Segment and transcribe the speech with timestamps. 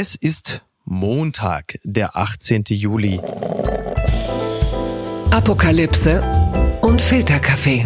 [0.00, 2.62] Es ist Montag, der 18.
[2.68, 3.20] Juli.
[5.32, 6.22] Apokalypse
[6.82, 7.84] und Filterkaffee.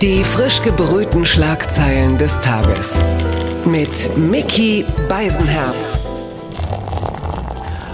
[0.00, 3.02] Die frisch gebrühten Schlagzeilen des Tages.
[3.66, 6.00] Mit Mickey Beisenherz.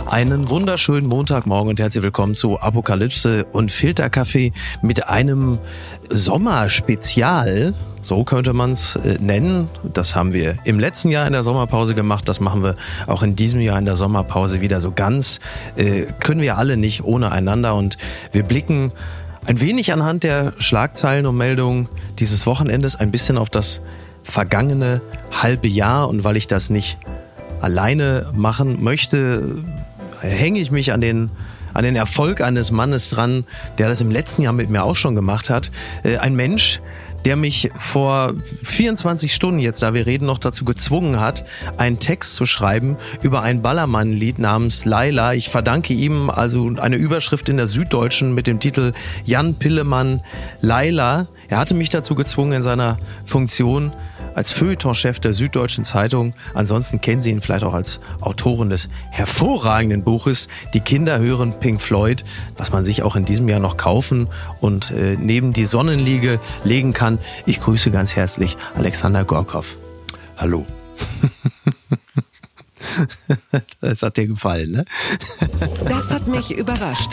[0.06, 4.52] Einen wunderschönen Montagmorgen und herzlich willkommen zu Apokalypse und Filterkaffee
[4.82, 5.58] mit einem
[6.10, 7.74] Sommerspezial.
[8.04, 9.70] So könnte man es äh, nennen.
[9.82, 12.28] Das haben wir im letzten Jahr in der Sommerpause gemacht.
[12.28, 12.74] Das machen wir
[13.06, 15.40] auch in diesem Jahr in der Sommerpause wieder so ganz.
[15.76, 17.74] Äh, können wir alle nicht ohne einander.
[17.74, 17.96] Und
[18.30, 18.92] wir blicken
[19.46, 23.80] ein wenig anhand der Schlagzeilen und Meldungen dieses Wochenendes ein bisschen auf das
[24.22, 25.00] vergangene
[25.32, 26.06] halbe Jahr.
[26.10, 26.98] Und weil ich das nicht
[27.62, 29.64] alleine machen möchte,
[30.20, 31.30] hänge ich mich an den
[31.72, 33.44] an den Erfolg eines Mannes dran,
[33.78, 35.72] der das im letzten Jahr mit mir auch schon gemacht hat.
[36.04, 36.80] Äh, ein Mensch,
[37.24, 41.44] der mich vor 24 Stunden jetzt, da wir reden, noch dazu gezwungen hat,
[41.76, 45.34] einen Text zu schreiben über ein Ballermann-Lied namens Laila.
[45.34, 48.92] Ich verdanke ihm also eine Überschrift in der Süddeutschen mit dem Titel
[49.24, 50.22] Jan Pillemann
[50.60, 51.28] Laila.
[51.48, 53.92] Er hatte mich dazu gezwungen in seiner Funktion
[54.34, 56.34] als Feuilletonchef der Süddeutschen Zeitung.
[56.54, 61.80] Ansonsten kennen Sie ihn vielleicht auch als Autorin des hervorragenden Buches Die Kinder hören Pink
[61.80, 62.24] Floyd,
[62.56, 64.28] was man sich auch in diesem Jahr noch kaufen
[64.60, 67.18] und äh, neben die Sonnenliege legen kann.
[67.46, 69.76] Ich grüße ganz herzlich Alexander Gorkov.
[70.36, 70.66] Hallo.
[73.80, 74.84] das hat dir gefallen, ne?
[75.88, 77.10] Das hat mich überrascht.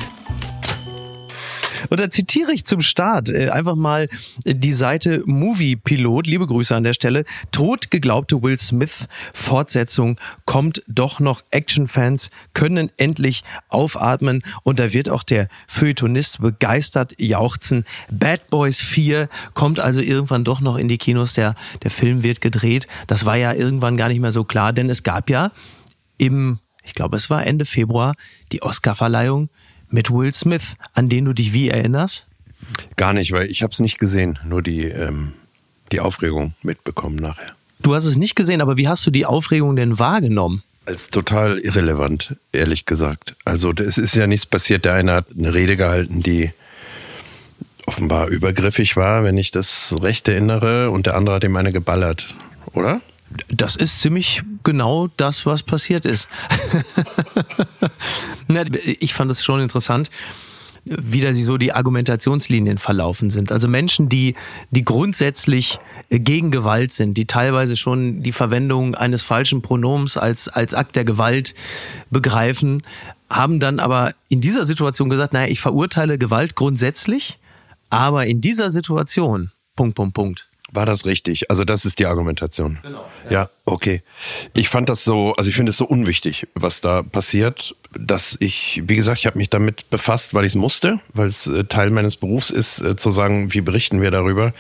[1.90, 4.08] Und da zitiere ich zum Start äh, einfach mal
[4.46, 6.28] die Seite Movie Pilot.
[6.28, 7.26] Liebe Grüße an der Stelle.
[7.52, 11.42] Tot geglaubte Will Smith Fortsetzung kommt doch noch.
[11.52, 17.86] Actionfans können endlich aufatmen und da wird auch der Feuilletonist begeistert jauchzen.
[18.12, 21.34] Bad Boys 4 kommt also irgendwann doch noch in die Kinos.
[21.34, 22.88] Der, der Film wird gedreht.
[23.08, 25.52] Das war ja irgendwann gar nicht mehr so klar, denn es gab ja
[26.18, 28.14] im, ich glaube es war Ende Februar,
[28.52, 29.50] die Oscarverleihung
[29.92, 32.25] mit Will Smith, an den du dich wie erinnerst?
[32.95, 35.34] Gar nicht, weil ich habe es nicht gesehen, nur die, ähm,
[35.91, 37.53] die Aufregung mitbekommen nachher.
[37.81, 40.63] Du hast es nicht gesehen, aber wie hast du die Aufregung denn wahrgenommen?
[40.85, 43.35] Als total irrelevant, ehrlich gesagt.
[43.46, 44.85] Also es ist ja nichts passiert.
[44.85, 46.51] Der eine hat eine Rede gehalten, die
[47.85, 52.35] offenbar übergriffig war, wenn ich das recht erinnere, und der andere hat ihm eine geballert,
[52.74, 53.01] oder?
[53.50, 56.28] Das ist ziemlich genau das, was passiert ist.
[59.00, 60.09] ich fand es schon interessant,
[60.84, 63.52] wie da so die Argumentationslinien verlaufen sind.
[63.52, 64.36] Also Menschen, die,
[64.72, 70.74] die grundsätzlich gegen Gewalt sind, die teilweise schon die Verwendung eines falschen Pronoms als, als
[70.74, 71.53] Akt der Gewalt
[72.09, 72.81] begreifen,
[73.30, 77.38] haben dann aber in dieser Situation gesagt, naja, ich verurteile Gewalt grundsätzlich,
[77.90, 80.50] aber in dieser Situation, Punkt, Punkt, Punkt.
[80.74, 81.52] War das richtig?
[81.52, 82.80] Also das ist die Argumentation.
[82.82, 83.06] Genau.
[83.26, 84.04] Ja, ja okay.
[84.54, 88.81] Ich fand das so, also ich finde es so unwichtig, was da passiert, dass ich,
[88.86, 91.90] wie gesagt, ich habe mich damit befasst, weil ich es musste, weil es äh, Teil
[91.90, 94.54] meines Berufs ist, äh, zu sagen, wie berichten wir darüber.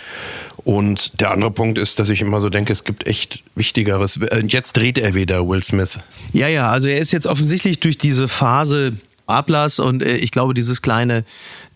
[0.63, 4.17] Und der andere Punkt ist, dass ich immer so denke, es gibt echt Wichtigeres.
[4.17, 5.97] Äh, jetzt dreht er wieder, Will Smith.
[6.33, 8.97] Ja, ja, also er ist jetzt offensichtlich durch diese Phase
[9.31, 11.23] Ablass und äh, ich glaube, dieses kleine,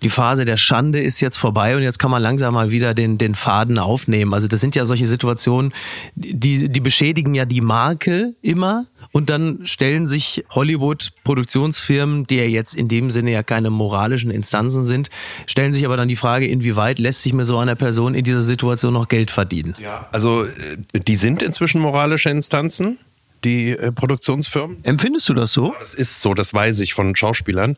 [0.03, 3.17] die Phase der Schande ist jetzt vorbei und jetzt kann man langsam mal wieder den,
[3.17, 4.33] den Faden aufnehmen.
[4.33, 5.73] Also das sind ja solche Situationen,
[6.15, 12.75] die, die beschädigen ja die Marke immer und dann stellen sich Hollywood-Produktionsfirmen, die ja jetzt
[12.75, 15.09] in dem Sinne ja keine moralischen Instanzen sind,
[15.47, 18.41] stellen sich aber dann die Frage, inwieweit lässt sich mit so einer Person in dieser
[18.41, 19.75] Situation noch Geld verdienen?
[19.79, 20.49] Ja, also äh,
[20.94, 22.97] die sind inzwischen moralische Instanzen
[23.44, 24.84] die äh, Produktionsfirmen.
[24.84, 25.75] Empfindest du das so?
[25.79, 27.75] Das ist so, das weiß ich von Schauspielern,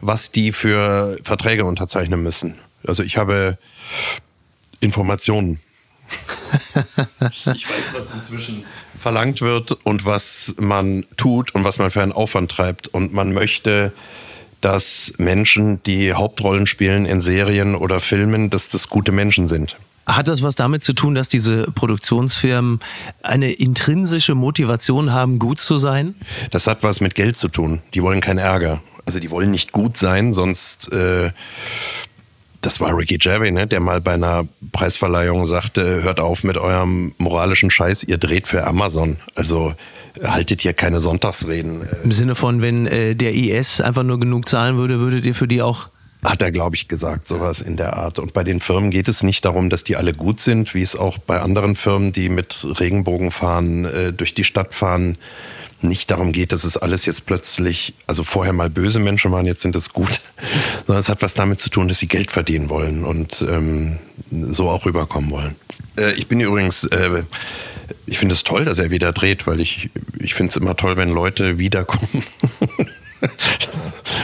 [0.00, 2.58] was die für Verträge unterzeichnen müssen.
[2.86, 3.58] Also ich habe
[4.80, 5.60] Informationen.
[7.30, 8.64] ich weiß, was inzwischen
[8.98, 12.88] verlangt wird und was man tut und was man für einen Aufwand treibt.
[12.88, 13.92] Und man möchte,
[14.60, 19.76] dass Menschen, die Hauptrollen spielen in Serien oder Filmen, dass das gute Menschen sind.
[20.06, 22.80] Hat das was damit zu tun, dass diese Produktionsfirmen
[23.22, 26.14] eine intrinsische Motivation haben, gut zu sein?
[26.50, 27.80] Das hat was mit Geld zu tun.
[27.94, 28.82] Die wollen keinen Ärger.
[29.06, 31.30] Also die wollen nicht gut sein, sonst äh,
[32.64, 37.14] das war Ricky Gervais, ne, der mal bei einer Preisverleihung sagte, hört auf mit eurem
[37.18, 39.18] moralischen Scheiß, ihr dreht für Amazon.
[39.34, 39.74] Also
[40.22, 41.82] haltet hier keine Sonntagsreden.
[42.02, 45.48] Im Sinne von, wenn äh, der IS einfach nur genug zahlen würde, würdet ihr für
[45.48, 45.88] die auch
[46.24, 48.18] hat er, glaube ich, gesagt, sowas in der Art.
[48.18, 50.96] Und bei den Firmen geht es nicht darum, dass die alle gut sind, wie es
[50.96, 55.18] auch bei anderen Firmen, die mit Regenbogenfahren äh, durch die Stadt fahren,
[55.82, 59.60] nicht darum geht, dass es alles jetzt plötzlich, also vorher mal böse Menschen waren, jetzt
[59.60, 60.22] sind es gut,
[60.86, 63.98] sondern es hat was damit zu tun, dass sie Geld verdienen wollen und ähm,
[64.30, 65.56] so auch rüberkommen wollen.
[65.96, 67.24] Äh, ich bin übrigens äh,
[68.06, 70.96] ich finde es toll, dass er wieder dreht, weil ich, ich finde es immer toll,
[70.96, 72.24] wenn Leute wiederkommen.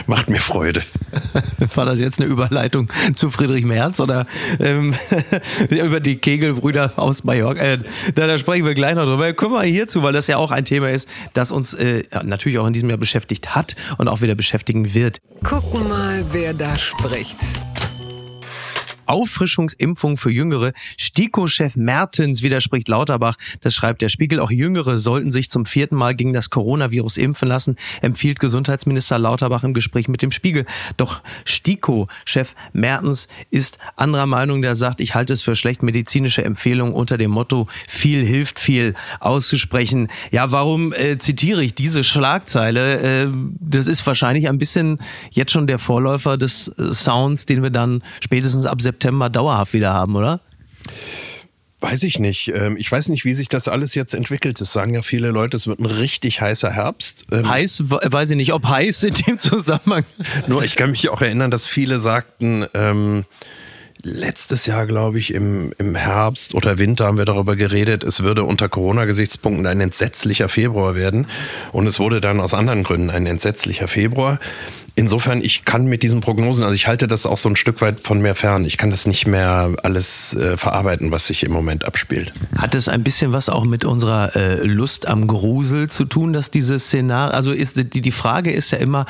[0.07, 0.83] Macht mir Freude.
[1.75, 4.25] War das jetzt eine Überleitung zu Friedrich Merz oder
[4.59, 4.93] ähm,
[5.69, 7.61] über die Kegelbrüder aus Mallorca?
[7.61, 7.79] Äh,
[8.15, 9.33] da, da, sprechen wir gleich noch drüber.
[9.33, 12.67] Kommen wir hierzu, weil das ja auch ein Thema ist, das uns äh, natürlich auch
[12.67, 15.19] in diesem Jahr beschäftigt hat und auch wieder beschäftigen wird.
[15.43, 17.37] Gucken mal, wer da spricht.
[19.11, 20.71] Auffrischungsimpfung für Jüngere.
[20.97, 23.35] STIKO-Chef Mertens widerspricht Lauterbach.
[23.59, 24.39] Das schreibt der Spiegel.
[24.39, 29.63] Auch Jüngere sollten sich zum vierten Mal gegen das Coronavirus impfen lassen, empfiehlt Gesundheitsminister Lauterbach
[29.63, 30.65] im Gespräch mit dem Spiegel.
[30.95, 34.61] Doch STIKO-Chef Mertens ist anderer Meinung.
[34.61, 38.93] Der sagt, ich halte es für schlecht, medizinische Empfehlungen unter dem Motto viel hilft viel
[39.19, 40.07] auszusprechen.
[40.31, 43.25] Ja, warum äh, zitiere ich diese Schlagzeile?
[43.25, 44.99] Äh, das ist wahrscheinlich ein bisschen
[45.31, 49.73] jetzt schon der Vorläufer des äh, Sounds, den wir dann spätestens ab September September dauerhaft
[49.73, 50.41] wieder haben, oder?
[51.79, 52.51] Weiß ich nicht.
[52.53, 54.61] Ähm, ich weiß nicht, wie sich das alles jetzt entwickelt.
[54.61, 57.23] Es sagen ja viele Leute, es wird ein richtig heißer Herbst.
[57.31, 60.05] Ähm, heiß, weiß ich nicht, ob heiß in dem Zusammenhang.
[60.47, 63.25] Nur ich kann mich auch erinnern, dass viele sagten, ähm,
[64.03, 68.43] letztes Jahr, glaube ich, im, im Herbst oder Winter haben wir darüber geredet, es würde
[68.43, 71.27] unter Corona-Gesichtspunkten ein entsetzlicher Februar werden.
[71.71, 74.39] Und es wurde dann aus anderen Gründen ein entsetzlicher Februar.
[74.95, 78.01] Insofern, ich kann mit diesen Prognosen, also ich halte das auch so ein Stück weit
[78.01, 78.65] von mir fern.
[78.65, 82.33] Ich kann das nicht mehr alles äh, verarbeiten, was sich im Moment abspielt.
[82.57, 86.51] Hat es ein bisschen was auch mit unserer äh, Lust am Grusel zu tun, dass
[86.51, 89.05] dieses Szenario, also ist die, die Frage ist ja immer,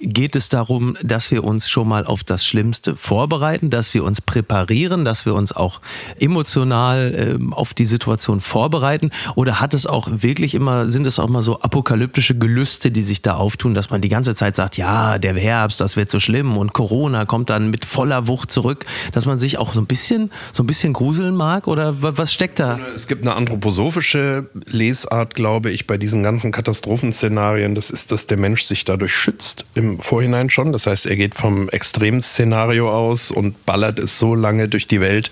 [0.00, 4.20] geht es darum, dass wir uns schon mal auf das Schlimmste vorbereiten, dass wir uns
[4.20, 5.80] präparieren, dass wir uns auch
[6.20, 9.10] emotional äh, auf die Situation vorbereiten?
[9.34, 13.20] Oder hat es auch wirklich immer, sind es auch mal so apokalyptische Gelüste, die sich
[13.20, 16.58] da auftun, dass man die ganze Zeit sagt, ja, der Herbst, das wird so schlimm
[16.58, 20.30] und Corona kommt dann mit voller Wucht zurück, dass man sich auch so ein bisschen,
[20.52, 22.78] so ein bisschen gruseln mag oder was steckt da?
[22.94, 27.74] Es gibt eine anthroposophische Lesart, glaube ich, bei diesen ganzen Katastrophenszenarien.
[27.74, 30.72] Das ist, dass der Mensch sich dadurch schützt im Vorhinein schon.
[30.72, 35.30] Das heißt, er geht vom Extremszenario aus und ballert es so lange durch die Welt,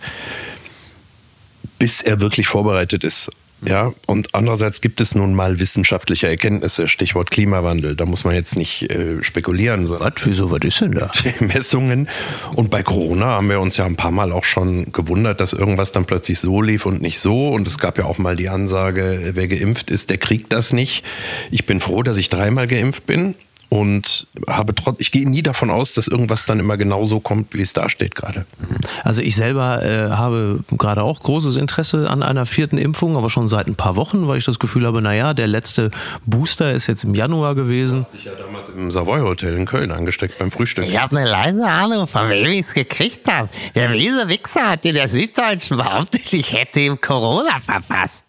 [1.79, 3.31] bis er wirklich vorbereitet ist
[3.65, 7.95] ja, und andererseits gibt es nun mal wissenschaftliche Erkenntnisse, Stichwort Klimawandel.
[7.95, 9.89] Da muss man jetzt nicht äh, spekulieren.
[9.89, 10.13] Was?
[10.25, 11.11] Wieso, was ist denn da?
[11.41, 12.09] Messungen.
[12.55, 15.93] Und bei Corona haben wir uns ja ein paar Mal auch schon gewundert, dass irgendwas
[15.93, 17.51] dann plötzlich so lief und nicht so.
[17.51, 21.05] Und es gab ja auch mal die Ansage, wer geimpft ist, der kriegt das nicht.
[21.51, 23.35] Ich bin froh, dass ich dreimal geimpft bin
[23.73, 27.55] und habe trotz, ich gehe nie davon aus, dass irgendwas dann immer genau so kommt,
[27.55, 28.45] wie es da steht gerade.
[29.03, 33.49] Also ich selber äh, habe gerade auch großes Interesse an einer vierten Impfung, aber schon
[33.49, 35.91] seit ein paar Wochen, weil ich das Gefühl habe, naja, der letzte
[36.27, 38.01] Booster ist jetzt im Januar gewesen.
[38.01, 40.85] Du hast dich ja damals im Savoy Hotel in Köln angesteckt beim Frühstück.
[40.85, 43.49] Ich habe eine leise Ahnung, von wem ich es gekriegt habe.
[43.75, 48.27] Der miese Wichser hat in der Süddeutschen behauptet, ich hätte ihm Corona verfasst.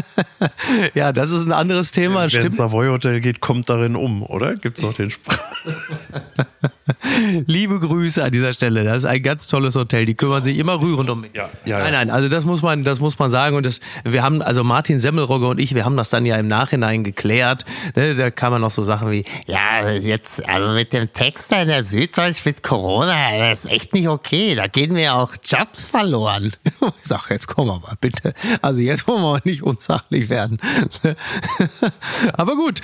[0.94, 2.28] ja, das ist ein anderes Thema.
[2.30, 4.54] Wer ins Savoy Hotel geht, kommt darin um, oder?
[4.54, 5.36] Gibt es noch den Spruch?
[7.46, 8.84] Liebe Grüße an dieser Stelle.
[8.84, 10.04] Das ist ein ganz tolles Hotel.
[10.04, 11.32] Die kümmern sich immer rührend um mich.
[11.34, 13.56] Ja, ja, nein, nein, also das muss man, das muss man sagen.
[13.56, 16.46] Und das, wir haben, also Martin Semmelrogge und ich, wir haben das dann ja im
[16.46, 17.64] Nachhinein geklärt.
[17.96, 21.68] Ne, da kann man noch so Sachen wie, ja, jetzt, also mit dem Text in
[21.68, 24.54] der Süddeutsch mit Corona, das ist echt nicht okay.
[24.54, 26.52] Da gehen mir auch Jobs verloren.
[27.02, 28.32] Ich sag, jetzt komm mal bitte.
[28.62, 30.58] Also jetzt wollen wir nicht unsachlich werden.
[32.32, 32.80] Aber gut.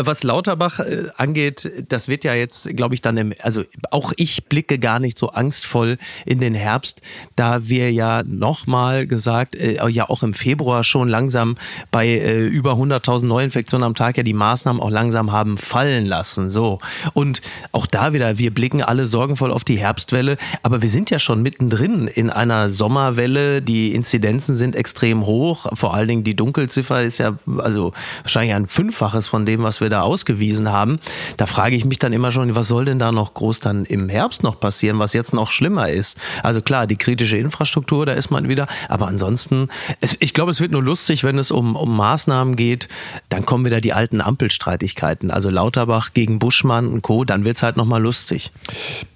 [0.00, 4.44] Was Lauterbach äh, angeht, das wird ja jetzt, glaube ich, dann im, also auch ich
[4.44, 7.00] blicke gar nicht so angstvoll in den Herbst,
[7.36, 11.56] da wir ja nochmal gesagt, äh, ja auch im Februar schon langsam
[11.90, 16.50] bei äh, über 100.000 Neuinfektionen am Tag ja die Maßnahmen auch langsam haben fallen lassen.
[16.50, 16.78] So.
[17.14, 17.40] Und
[17.72, 21.42] auch da wieder, wir blicken alle sorgenvoll auf die Herbstwelle, aber wir sind ja schon
[21.42, 23.62] mittendrin in einer Sommerwelle.
[23.62, 25.66] Die Inzidenzen sind extrem hoch.
[25.74, 29.90] Vor allen Dingen die Dunkelziffer ist ja also wahrscheinlich ein Fünffaches von dem, was wir
[29.90, 30.98] da ausgewiesen haben.
[31.36, 34.08] Da frage ich mich dann immer schon, was soll denn da noch groß dann im
[34.08, 36.18] Herbst noch passieren, was jetzt noch schlimmer ist?
[36.42, 38.66] Also klar, die kritische Infrastruktur, da ist man wieder.
[38.88, 39.68] Aber ansonsten,
[40.20, 42.88] ich glaube, es wird nur lustig, wenn es um, um Maßnahmen geht.
[43.28, 45.30] Dann kommen wieder die alten Ampelstreitigkeiten.
[45.30, 47.24] Also Lauterbach gegen Buschmann und Co.
[47.24, 48.50] Dann wird es halt nochmal lustig.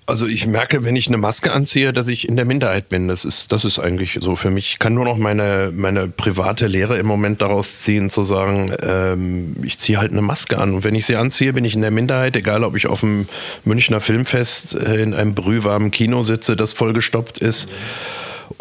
[0.04, 3.06] Also ich merke, wenn ich eine Maske anziehe, dass ich in der Minderheit bin.
[3.06, 4.72] Das ist, das ist eigentlich so für mich.
[4.72, 9.54] Ich kann nur noch meine, meine private Lehre im Moment daraus ziehen, zu sagen, ähm,
[9.62, 10.74] ich ziehe halt eine Maske an.
[10.74, 13.28] Und wenn ich sie anziehe, bin ich in der Minderheit, egal ob ich auf dem
[13.64, 17.68] Münchner Filmfest äh, in einem brühwarmen Kino sitze, das vollgestopft ist.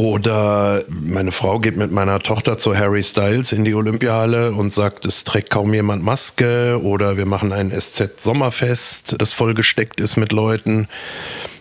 [0.02, 5.06] Oder meine Frau geht mit meiner Tochter zu Harry Styles in die Olympiahalle und sagt,
[5.06, 6.82] es trägt kaum jemand Maske.
[6.82, 10.88] Oder wir machen ein SZ-Sommerfest, das vollgesteckt ist mit Leuten.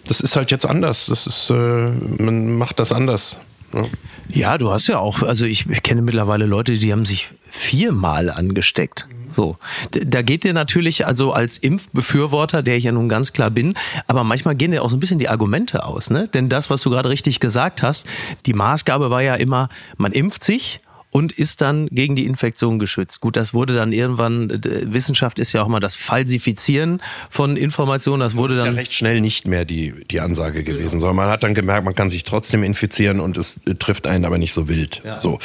[0.06, 1.04] Das ist halt jetzt anders.
[1.10, 3.36] Das ist, äh, man macht das anders.
[3.72, 3.88] Ne?
[4.28, 8.30] Ja, du hast ja auch, also ich, ich kenne mittlerweile Leute, die haben sich viermal
[8.30, 9.06] angesteckt.
[9.32, 9.58] So,
[9.92, 13.74] da geht dir natürlich also als Impfbefürworter, der ich ja nun ganz klar bin,
[14.08, 16.26] aber manchmal gehen dir auch so ein bisschen die Argumente aus, ne?
[16.26, 18.06] Denn das, was du gerade richtig gesagt hast,
[18.46, 23.20] die Maßgabe war ja immer, man impft sich und ist dann gegen die Infektion geschützt.
[23.20, 24.60] Gut, das wurde dann irgendwann, äh,
[24.92, 28.74] Wissenschaft ist ja auch mal das Falsifizieren von Informationen, das wurde das ist dann...
[28.74, 31.94] ja recht schnell nicht mehr die, die Ansage gewesen, sondern man hat dann gemerkt, man
[31.94, 35.02] kann sich trotzdem infizieren und es trifft einen aber nicht so wild.
[35.04, 35.18] Ja.
[35.18, 35.38] So,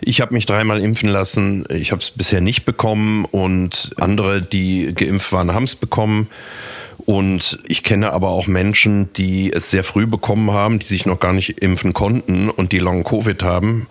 [0.00, 4.92] Ich habe mich dreimal impfen lassen, ich habe es bisher nicht bekommen und andere, die
[4.94, 6.28] geimpft waren, haben es bekommen.
[7.06, 11.18] Und ich kenne aber auch Menschen, die es sehr früh bekommen haben, die sich noch
[11.18, 13.86] gar nicht impfen konnten und die Long Covid haben.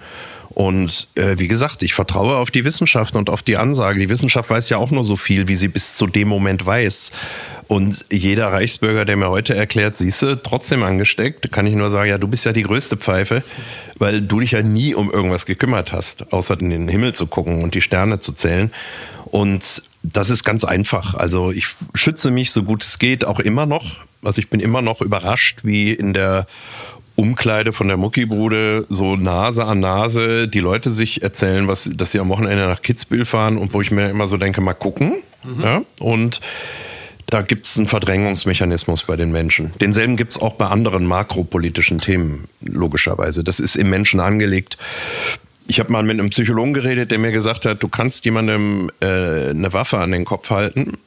[0.50, 4.00] Und äh, wie gesagt, ich vertraue auf die Wissenschaft und auf die Ansage.
[4.00, 7.12] Die Wissenschaft weiß ja auch nur so viel, wie sie bis zu dem Moment weiß.
[7.68, 12.18] Und jeder Reichsbürger, der mir heute erklärt, siehste, trotzdem angesteckt, kann ich nur sagen, ja,
[12.18, 13.44] du bist ja die größte Pfeife,
[14.00, 17.62] weil du dich ja nie um irgendwas gekümmert hast, außer in den Himmel zu gucken
[17.62, 18.72] und die Sterne zu zählen.
[19.25, 21.13] Und das ist ganz einfach.
[21.13, 23.98] Also ich schütze mich so gut es geht, auch immer noch.
[24.24, 26.48] Also ich bin immer noch überrascht, wie in der
[27.19, 32.19] Umkleide von der Muckibude so Nase an Nase die Leute sich erzählen, was, dass sie
[32.21, 35.15] am Wochenende nach Kitzbühel fahren und wo ich mir immer so denke, mal gucken.
[35.61, 35.81] Ja?
[35.99, 36.39] Und
[37.25, 39.73] da gibt es einen Verdrängungsmechanismus bei den Menschen.
[39.81, 43.43] Denselben gibt es auch bei anderen makropolitischen Themen, logischerweise.
[43.43, 44.77] Das ist im Menschen angelegt.
[45.67, 49.49] Ich habe mal mit einem Psychologen geredet, der mir gesagt hat, du kannst jemandem äh,
[49.49, 50.97] eine Waffe an den Kopf halten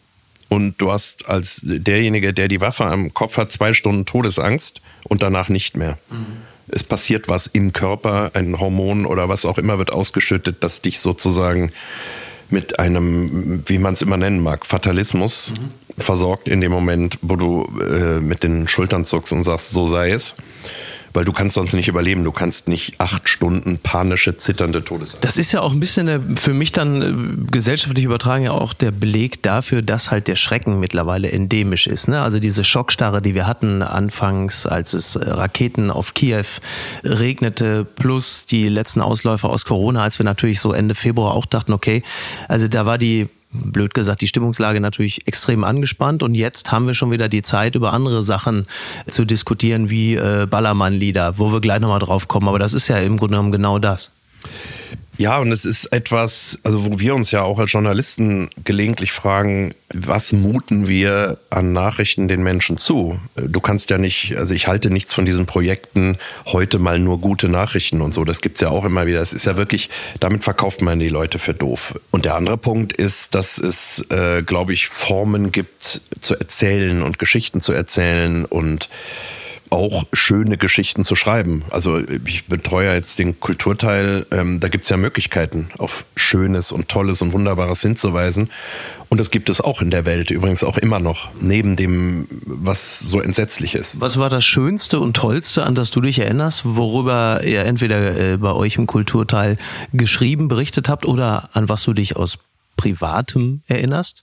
[0.53, 5.23] und du hast als derjenige, der die Waffe am Kopf hat, zwei Stunden Todesangst und
[5.23, 5.97] danach nicht mehr.
[6.11, 6.27] Mhm.
[6.69, 11.01] Es passiert was im Körper, ein Hormon oder was auch immer wird ausgeschüttet, das dich
[11.01, 11.73] sozusagen
[12.51, 15.71] mit einem, wie man es immer nennen mag, Fatalismus mhm.
[15.97, 20.11] versorgt in dem Moment, wo du äh, mit den Schultern zuckst und sagst, so sei
[20.11, 20.37] es
[21.13, 22.25] weil du kannst sonst nicht überleben.
[22.25, 25.25] Du kannst nicht acht Stunden panische, zitternde Todesangst.
[25.25, 28.73] Das ist ja auch ein bisschen eine, für mich dann äh, gesellschaftlich übertragen ja auch
[28.73, 32.09] der Beleg dafür, dass halt der Schrecken mittlerweile endemisch ist.
[32.09, 32.21] Ne?
[32.21, 36.45] Also diese Schockstarre, die wir hatten anfangs, als es äh, Raketen auf Kiew
[37.05, 41.73] regnete, plus die letzten Ausläufer aus Corona, als wir natürlich so Ende Februar auch dachten,
[41.73, 42.03] okay,
[42.49, 46.95] also da war die blöd gesagt, die Stimmungslage natürlich extrem angespannt und jetzt haben wir
[46.95, 48.67] schon wieder die Zeit, über andere Sachen
[49.07, 52.49] zu diskutieren, wie äh, Ballermann-Lieder, wo wir gleich nochmal drauf kommen.
[52.49, 54.13] Aber das ist ja im Grunde genommen genau das.
[55.19, 59.75] Ja, und es ist etwas, also wo wir uns ja auch als Journalisten gelegentlich fragen,
[59.93, 63.21] was muten wir an Nachrichten den Menschen zu?
[63.37, 66.17] Du kannst ja nicht, also ich halte nichts von diesen Projekten,
[66.47, 69.21] heute mal nur gute Nachrichten und so, das gibt's ja auch immer wieder.
[69.21, 71.95] Es ist ja wirklich, damit verkauft man die Leute für doof.
[72.11, 77.19] Und der andere Punkt ist, dass es, äh, glaube ich, Formen gibt zu erzählen und
[77.19, 78.89] Geschichten zu erzählen und
[79.73, 81.65] auch schöne Geschichten zu schreiben.
[81.71, 86.89] Also ich betreue jetzt den Kulturteil, ähm, da gibt es ja Möglichkeiten, auf Schönes und
[86.89, 88.51] Tolles und Wunderbares hinzuweisen.
[89.09, 93.01] Und das gibt es auch in der Welt, übrigens auch immer noch, neben dem, was
[93.01, 93.99] so entsetzlich ist.
[94.01, 98.37] Was war das Schönste und Tollste, an das du dich erinnerst, worüber ihr entweder äh,
[98.37, 99.57] bei euch im Kulturteil
[99.95, 102.39] geschrieben, berichtet habt oder an was du dich aus
[102.77, 104.23] Privatem erinnerst?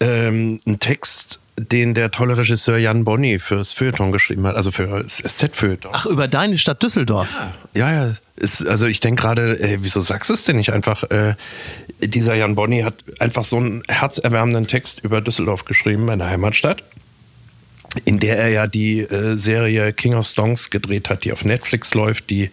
[0.00, 1.38] Ähm, ein Text
[1.68, 5.90] den der tolle Regisseur Jan Bonny fürs Feuilleton geschrieben hat, also für das SZ-Feuilleton.
[5.94, 7.36] Ach, über deine Stadt Düsseldorf.
[7.74, 8.14] Ja, ja.
[8.36, 11.04] Ist, also ich denke gerade, wieso sagst du es denn nicht einfach?
[11.10, 11.34] Äh,
[12.00, 16.82] dieser Jan Bonny hat einfach so einen herzerwärmenden Text über Düsseldorf geschrieben, meine Heimatstadt,
[18.04, 21.92] in der er ja die äh, Serie King of Songs gedreht hat, die auf Netflix
[21.94, 22.50] läuft, die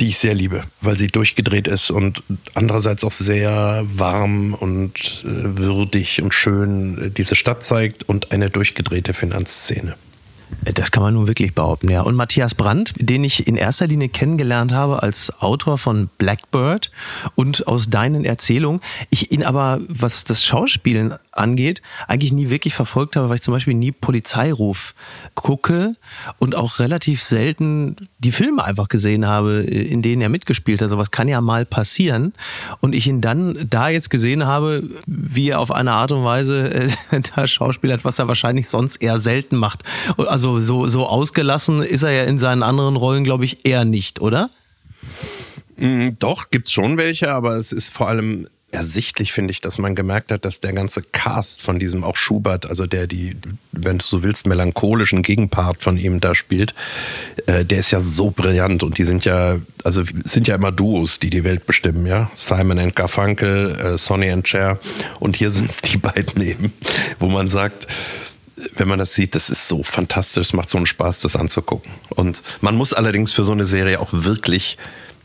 [0.00, 2.22] die ich sehr liebe, weil sie durchgedreht ist und
[2.54, 8.50] andererseits auch sehr warm und äh, würdig und schön äh, diese Stadt zeigt und eine
[8.50, 9.96] durchgedrehte Finanzszene.
[10.64, 12.02] Das kann man nun wirklich behaupten, ja.
[12.02, 16.90] Und Matthias Brandt, den ich in erster Linie kennengelernt habe als Autor von Blackbird
[17.34, 23.16] und aus deinen Erzählungen, ich ihn aber, was das Schauspielen angeht, eigentlich nie wirklich verfolgt
[23.16, 24.94] habe, weil ich zum Beispiel nie Polizeiruf
[25.34, 25.94] gucke
[26.38, 30.90] und auch relativ selten die Filme einfach gesehen habe, in denen er mitgespielt hat.
[30.90, 32.32] Sowas kann ja mal passieren.
[32.80, 36.70] Und ich ihn dann da jetzt gesehen habe, wie er auf eine Art und Weise
[36.72, 36.90] äh,
[37.36, 39.84] da Schauspielert, was er wahrscheinlich sonst eher selten macht.
[40.16, 44.20] Also so, so ausgelassen ist er ja in seinen anderen Rollen, glaube ich, eher nicht,
[44.20, 44.50] oder?
[45.76, 49.94] Mm, doch, gibt's schon welche, aber es ist vor allem ersichtlich, finde ich, dass man
[49.94, 53.36] gemerkt hat, dass der ganze Cast von diesem auch Schubert, also der die,
[53.72, 56.74] wenn du so willst, melancholischen Gegenpart von ihm da spielt,
[57.46, 61.18] äh, der ist ja so brillant und die sind ja, also sind ja immer Duos,
[61.18, 62.30] die die Welt bestimmen, ja.
[62.34, 64.78] Simon and Garfunkel, äh, Sonny and Cher
[65.18, 66.72] und hier sind es die beiden eben,
[67.18, 67.86] wo man sagt,
[68.74, 71.92] wenn man das sieht, das ist so fantastisch, es macht so einen Spaß, das anzugucken.
[72.10, 74.78] Und man muss allerdings für so eine Serie auch wirklich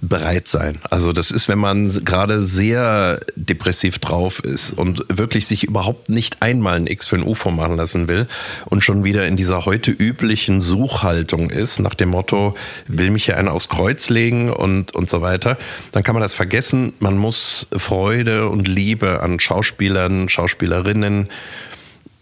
[0.07, 0.79] bereit sein.
[0.89, 6.41] Also das ist, wenn man gerade sehr depressiv drauf ist und wirklich sich überhaupt nicht
[6.41, 8.27] einmal ein X für ein UFO machen lassen will
[8.65, 12.55] und schon wieder in dieser heute üblichen Suchhaltung ist, nach dem Motto,
[12.87, 15.57] will mich hier einer aufs Kreuz legen und, und so weiter,
[15.93, 16.93] dann kann man das vergessen.
[16.99, 21.29] Man muss Freude und Liebe an Schauspielern, Schauspielerinnen,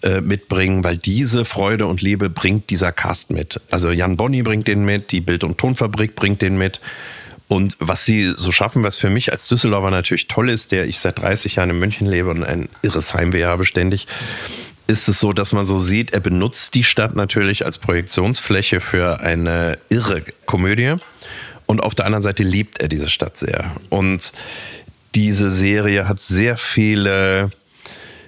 [0.03, 3.61] äh, mitbringen, weil diese Freude und Liebe bringt dieser Cast mit.
[3.69, 6.79] Also Jan Bonny bringt den mit, die Bild- und Tonfabrik bringt den mit.
[7.51, 11.01] Und was sie so schaffen, was für mich als Düsseldorfer natürlich toll ist, der ich
[11.01, 14.07] seit 30 Jahren in München lebe und ein irres Heimweh habe ständig,
[14.87, 19.19] ist es so, dass man so sieht, er benutzt die Stadt natürlich als Projektionsfläche für
[19.19, 20.95] eine irre Komödie.
[21.65, 23.75] Und auf der anderen Seite liebt er diese Stadt sehr.
[23.89, 24.31] Und
[25.13, 27.51] diese Serie hat sehr viele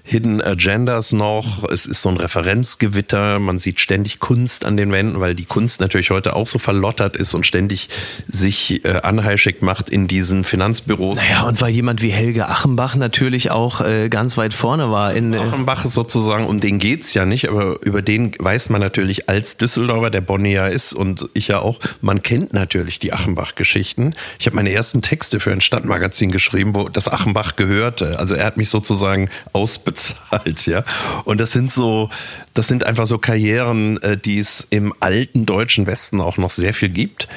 [0.05, 1.63] Hidden Agendas noch.
[1.69, 3.39] Es ist so ein Referenzgewitter.
[3.39, 7.15] Man sieht ständig Kunst an den Wänden, weil die Kunst natürlich heute auch so verlottert
[7.15, 7.87] ist und ständig
[8.27, 11.17] sich äh, anheischig macht in diesen Finanzbüros.
[11.17, 15.13] Naja, und weil jemand wie Helge Achenbach natürlich auch äh, ganz weit vorne war.
[15.13, 18.81] In, äh Achenbach ist sozusagen, um den geht's ja nicht, aber über den weiß man
[18.81, 23.13] natürlich als Düsseldorfer, der Bonnie ja ist und ich ja auch, man kennt natürlich die
[23.13, 24.15] Achenbach-Geschichten.
[24.37, 28.19] Ich habe meine ersten Texte für ein Stadtmagazin geschrieben, wo das Achenbach gehörte.
[28.19, 30.83] Also er hat mich sozusagen ausbezahlt bezahlt, ja.
[31.23, 32.09] Und das sind so,
[32.53, 36.73] das sind einfach so Karrieren, äh, die es im alten deutschen Westen auch noch sehr
[36.73, 37.27] viel gibt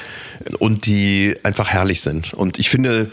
[0.59, 2.33] und die einfach herrlich sind.
[2.33, 3.11] Und ich finde,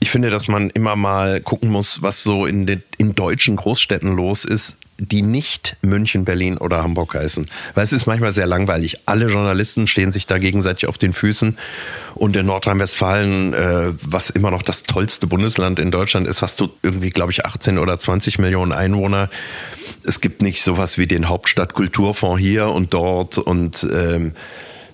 [0.00, 4.12] ich finde, dass man immer mal gucken muss, was so in den in deutschen Großstädten
[4.12, 7.50] los ist die nicht München, Berlin oder Hamburg heißen.
[7.74, 9.00] Weil es ist manchmal sehr langweilig.
[9.06, 11.58] Alle Journalisten stehen sich da gegenseitig auf den Füßen.
[12.14, 16.68] Und in Nordrhein-Westfalen, äh, was immer noch das tollste Bundesland in Deutschland ist, hast du
[16.82, 19.28] irgendwie, glaube ich, 18 oder 20 Millionen Einwohner.
[20.02, 24.32] Es gibt nicht sowas wie den Hauptstadtkulturfonds hier und dort und ähm,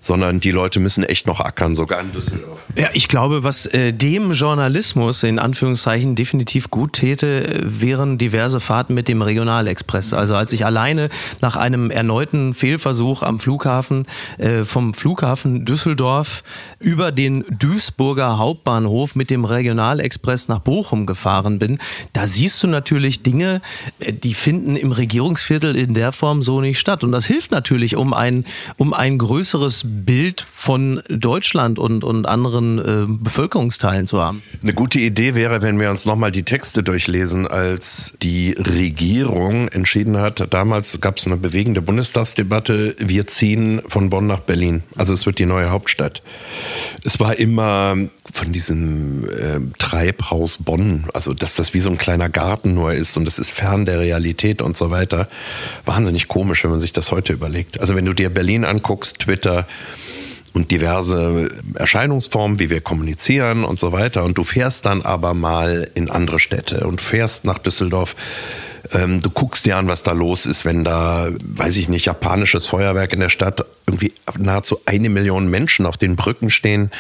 [0.03, 2.59] sondern die Leute müssen echt noch ackern, sogar in Düsseldorf.
[2.77, 8.95] Ja, ich glaube, was äh, dem Journalismus in Anführungszeichen definitiv gut täte, wären diverse Fahrten
[8.95, 10.13] mit dem Regionalexpress.
[10.13, 11.09] Also als ich alleine
[11.41, 14.07] nach einem erneuten Fehlversuch am Flughafen
[14.39, 16.43] äh, vom Flughafen Düsseldorf
[16.81, 21.79] über den Duisburger Hauptbahnhof mit dem Regionalexpress nach Bochum gefahren bin,
[22.13, 23.61] da siehst du natürlich Dinge,
[24.01, 27.05] äh, die finden im Regierungsviertel in der Form so nicht statt.
[27.05, 28.45] Und das hilft natürlich, um ein,
[28.79, 34.43] um ein größeres Bild von Deutschland und, und anderen äh, Bevölkerungsteilen zu haben.
[34.63, 40.19] Eine gute Idee wäre, wenn wir uns nochmal die Texte durchlesen, als die Regierung entschieden
[40.19, 44.83] hat, damals gab es eine bewegende Bundestagsdebatte, wir ziehen von Bonn nach Berlin.
[44.97, 46.23] Also es wird die neue Hauptstadt.
[47.05, 47.97] Es war immer
[48.33, 53.17] von diesem äh, Treibhaus Bonn, also dass das wie so ein kleiner Garten nur ist
[53.17, 55.29] und das ist fern der Realität und so weiter.
[55.85, 57.81] Wahnsinnig komisch, wenn man sich das heute überlegt.
[57.81, 59.67] Also wenn du dir Berlin anguckst, Twitter,
[60.53, 64.25] und diverse Erscheinungsformen, wie wir kommunizieren und so weiter.
[64.25, 68.15] Und du fährst dann aber mal in andere Städte und fährst nach Düsseldorf.
[68.93, 72.67] Ähm, du guckst dir an, was da los ist, wenn da, weiß ich nicht, japanisches
[72.67, 76.91] Feuerwerk in der Stadt irgendwie nahezu eine Million Menschen auf den Brücken stehen.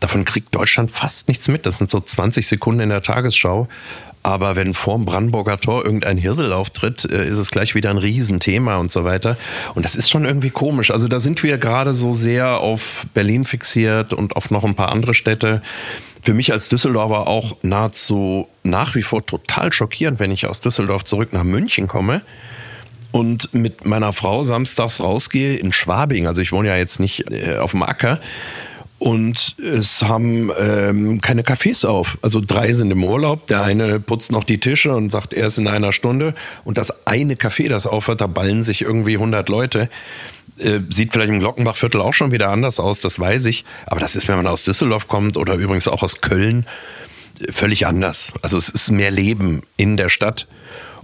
[0.00, 1.66] Davon kriegt Deutschland fast nichts mit.
[1.66, 3.68] Das sind so 20 Sekunden in der Tagesschau.
[4.28, 8.76] Aber wenn vorm Brandenburger Tor irgendein Hirsel auftritt, äh, ist es gleich wieder ein Riesenthema
[8.76, 9.38] und so weiter.
[9.74, 10.90] Und das ist schon irgendwie komisch.
[10.90, 14.92] Also da sind wir gerade so sehr auf Berlin fixiert und auf noch ein paar
[14.92, 15.62] andere Städte.
[16.20, 21.04] Für mich als Düsseldorfer auch nahezu nach wie vor total schockierend, wenn ich aus Düsseldorf
[21.04, 22.20] zurück nach München komme
[23.10, 26.26] und mit meiner Frau samstags rausgehe in Schwabing.
[26.26, 28.20] Also ich wohne ja jetzt nicht äh, auf dem Acker
[28.98, 32.18] und es haben ähm, keine Cafés auf.
[32.20, 33.46] Also drei sind im Urlaub.
[33.46, 36.34] Der eine putzt noch die Tische und sagt erst in einer Stunde.
[36.64, 39.88] Und das eine Café, das aufhört, da ballen sich irgendwie 100 Leute.
[40.58, 43.64] Äh, sieht vielleicht im Glockenbachviertel auch schon wieder anders aus, das weiß ich.
[43.86, 46.66] Aber das ist, wenn man aus Düsseldorf kommt oder übrigens auch aus Köln,
[47.52, 48.32] völlig anders.
[48.42, 50.48] Also es ist mehr Leben in der Stadt.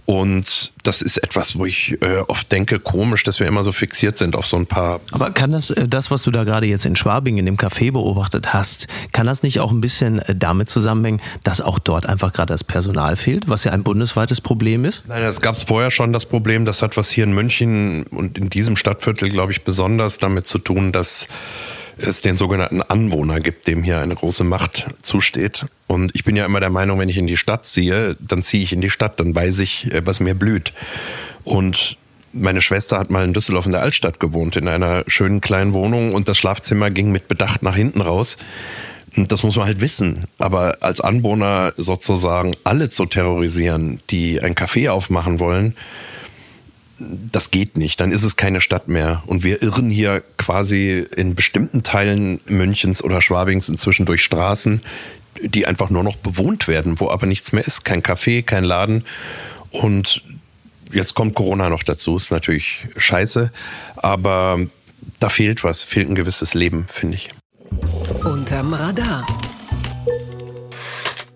[0.06, 4.18] Und das ist etwas, wo ich äh, oft denke, komisch, dass wir immer so fixiert
[4.18, 5.00] sind auf so ein paar.
[5.12, 7.90] Aber kann das, äh, das, was du da gerade jetzt in Schwabing in dem Café
[7.90, 12.34] beobachtet hast, kann das nicht auch ein bisschen äh, damit zusammenhängen, dass auch dort einfach
[12.34, 15.04] gerade das Personal fehlt, was ja ein bundesweites Problem ist?
[15.08, 16.66] Nein, das gab es vorher schon das Problem.
[16.66, 20.58] Das hat was hier in München und in diesem Stadtviertel, glaube ich, besonders damit zu
[20.58, 21.28] tun, dass
[21.98, 25.66] es den sogenannten Anwohner gibt, dem hier eine große Macht zusteht.
[25.86, 28.62] Und ich bin ja immer der Meinung, wenn ich in die Stadt ziehe, dann ziehe
[28.62, 30.72] ich in die Stadt, dann weiß ich, äh, was mir blüht.
[31.44, 31.96] Und
[32.32, 36.14] meine Schwester hat mal in Düsseldorf in der Altstadt gewohnt, in einer schönen kleinen Wohnung
[36.14, 38.38] und das Schlafzimmer ging mit Bedacht nach hinten raus.
[39.16, 40.24] Das muss man halt wissen.
[40.38, 45.76] Aber als Anwohner sozusagen alle zu terrorisieren, die ein Café aufmachen wollen,
[47.32, 49.22] das geht nicht, dann ist es keine Stadt mehr.
[49.26, 54.80] Und wir irren hier quasi in bestimmten Teilen Münchens oder Schwabings inzwischen durch Straßen,
[55.42, 57.84] die einfach nur noch bewohnt werden, wo aber nichts mehr ist.
[57.84, 59.04] Kein Café, kein Laden.
[59.70, 60.22] Und
[60.92, 63.52] jetzt kommt Corona noch dazu, ist natürlich scheiße,
[63.96, 64.60] aber
[65.20, 67.30] da fehlt was, fehlt ein gewisses Leben, finde ich.
[68.24, 69.26] Unterm Radar.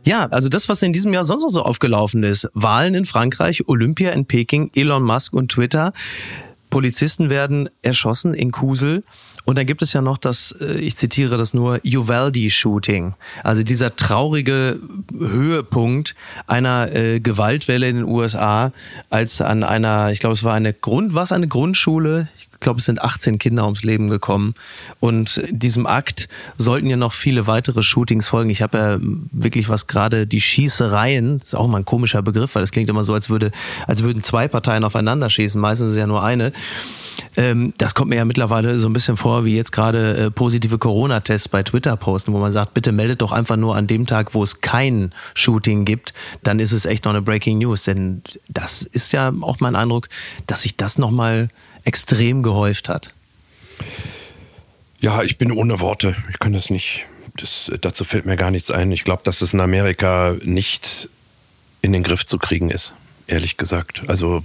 [0.09, 2.49] Ja, also das, was in diesem Jahr sonst noch so aufgelaufen ist.
[2.55, 5.93] Wahlen in Frankreich, Olympia in Peking, Elon Musk und Twitter.
[6.71, 9.05] Polizisten werden erschossen in Kusel.
[9.45, 13.17] Und dann gibt es ja noch das, äh, ich zitiere das nur, Uvalde-Shooting.
[13.45, 14.81] Also dieser traurige
[15.13, 16.15] Höhepunkt
[16.47, 18.73] einer äh, Gewaltwelle in den USA,
[19.11, 22.87] als an einer, ich glaube, es war eine Grund, was eine Grundschule, ich glaube, es
[22.87, 24.55] sind 18 Kinder ums Leben gekommen.
[25.01, 28.51] Und diesem Akt sollten ja noch viele weitere Shootings folgen.
[28.51, 28.99] Ich habe ja
[29.33, 33.05] wirklich was gerade die Schießereien, ist auch mal ein komischer Begriff, weil das klingt immer
[33.05, 33.51] so, als würde,
[33.87, 35.61] als würden zwei Parteien aufeinander schießen.
[35.61, 36.53] Meistens ist es ja nur eine.
[37.37, 40.79] Ähm, das kommt mir ja mittlerweile so ein bisschen vor, wie jetzt gerade äh, positive
[40.79, 44.35] Corona-Tests bei Twitter posten, wo man sagt, bitte meldet doch einfach nur an dem Tag,
[44.35, 47.85] wo es kein Shooting gibt, dann ist es echt noch eine Breaking News.
[47.85, 50.09] Denn das ist ja auch mein Eindruck,
[50.47, 51.49] dass sich das nochmal
[51.85, 53.15] extrem gehäuft hat.
[55.01, 56.17] Ja, ich bin ohne Worte.
[56.31, 57.07] Ich kann das nicht.
[57.37, 58.91] Das, dazu fällt mir gar nichts ein.
[58.91, 61.09] Ich glaube, dass es in Amerika nicht
[61.83, 62.95] in den Griff zu kriegen ist,
[63.29, 64.03] ehrlich gesagt.
[64.09, 64.45] Also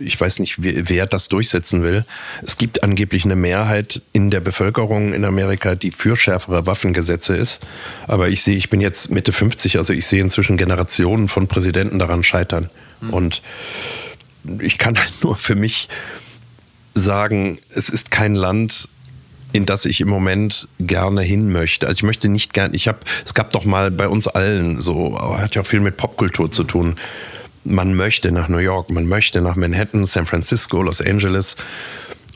[0.00, 2.04] ich weiß nicht, wer das durchsetzen will.
[2.42, 7.60] Es gibt angeblich eine Mehrheit in der Bevölkerung in Amerika, die für schärfere Waffengesetze ist.
[8.06, 11.98] Aber ich sehe, ich bin jetzt Mitte 50, also ich sehe inzwischen Generationen von Präsidenten
[11.98, 12.70] daran scheitern.
[13.00, 13.10] Mhm.
[13.10, 13.42] Und
[14.60, 15.88] ich kann nur für mich
[16.98, 18.88] sagen, es ist kein Land,
[19.52, 21.86] in das ich im Moment gerne hin möchte.
[21.86, 25.18] Also ich möchte nicht gern, ich habe, es gab doch mal bei uns allen so,
[25.38, 26.96] hat ja auch viel mit Popkultur zu tun
[27.68, 31.56] man möchte nach New York, man möchte nach Manhattan, San Francisco, Los Angeles.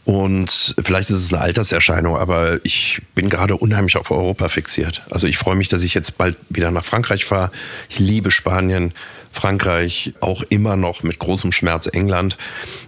[0.05, 5.03] Und vielleicht ist es eine Alterserscheinung, aber ich bin gerade unheimlich auf Europa fixiert.
[5.11, 7.53] Also ich freue mich, dass ich jetzt bald wieder nach Frankreich fahre.
[7.89, 8.93] Ich liebe Spanien,
[9.33, 12.37] Frankreich, auch immer noch mit großem Schmerz England.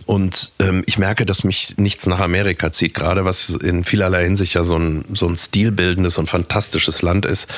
[0.06, 4.54] Und ähm, ich merke, dass mich nichts nach Amerika zieht, gerade was in vielerlei Hinsicht
[4.54, 7.48] ja so ein, so ein stilbildendes und fantastisches Land ist.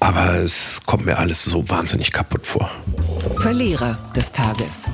[0.00, 2.70] Aber es kommt mir alles so wahnsinnig kaputt vor.
[3.38, 4.88] Verlierer des Tages.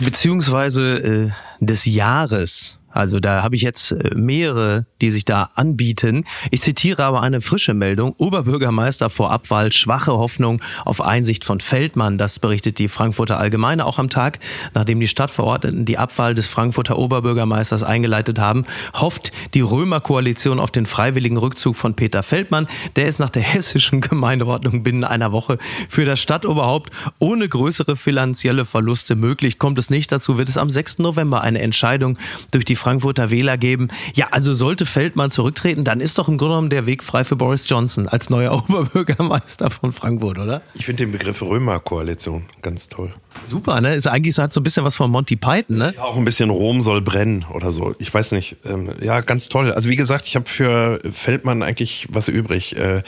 [0.00, 2.77] Beziehungsweise äh, des Jahres.
[2.90, 6.24] Also da habe ich jetzt äh, mehrere, die sich da anbieten.
[6.50, 8.14] Ich zitiere aber eine frische Meldung.
[8.16, 12.18] Oberbürgermeister vor Abwahl, schwache Hoffnung auf Einsicht von Feldmann.
[12.18, 14.38] Das berichtet die Frankfurter Allgemeine auch am Tag,
[14.74, 20.86] nachdem die Stadtverordneten die Abwahl des Frankfurter Oberbürgermeisters eingeleitet haben, hofft die Römerkoalition auf den
[20.86, 22.66] freiwilligen Rückzug von Peter Feldmann.
[22.96, 28.64] Der ist nach der hessischen Gemeindeordnung binnen einer Woche für das Stadtoberhaupt ohne größere finanzielle
[28.64, 29.58] Verluste möglich.
[29.58, 30.98] Kommt es nicht dazu, wird es am 6.
[30.98, 32.18] November eine Entscheidung
[32.50, 33.88] durch die Frankfurter Wähler geben.
[34.14, 37.36] Ja, also sollte Feldmann zurücktreten, dann ist doch im Grunde genommen der Weg frei für
[37.36, 40.62] Boris Johnson als neuer Oberbürgermeister von Frankfurt, oder?
[40.74, 43.12] Ich finde den Begriff Römerkoalition ganz toll.
[43.44, 43.94] Super, ne?
[43.94, 45.92] Ist eigentlich so, hat so ein bisschen was von Monty Python, ne?
[45.96, 47.94] Ja, auch ein bisschen Rom soll brennen oder so.
[47.98, 48.56] Ich weiß nicht.
[48.64, 49.72] Ähm, ja, ganz toll.
[49.72, 53.02] Also wie gesagt, ich habe für Feldmann eigentlich was übrig, äh,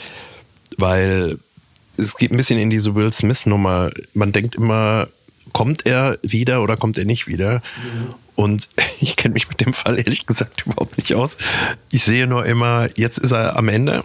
[0.77, 1.37] weil
[1.97, 3.89] es geht ein bisschen in diese Will Smith Nummer.
[4.13, 5.07] Man denkt immer,
[5.53, 7.61] kommt er wieder oder kommt er nicht wieder?
[7.83, 8.15] Mhm.
[8.35, 11.37] Und ich kenne mich mit dem Fall ehrlich gesagt überhaupt nicht aus.
[11.91, 14.03] Ich sehe nur immer, jetzt ist er am Ende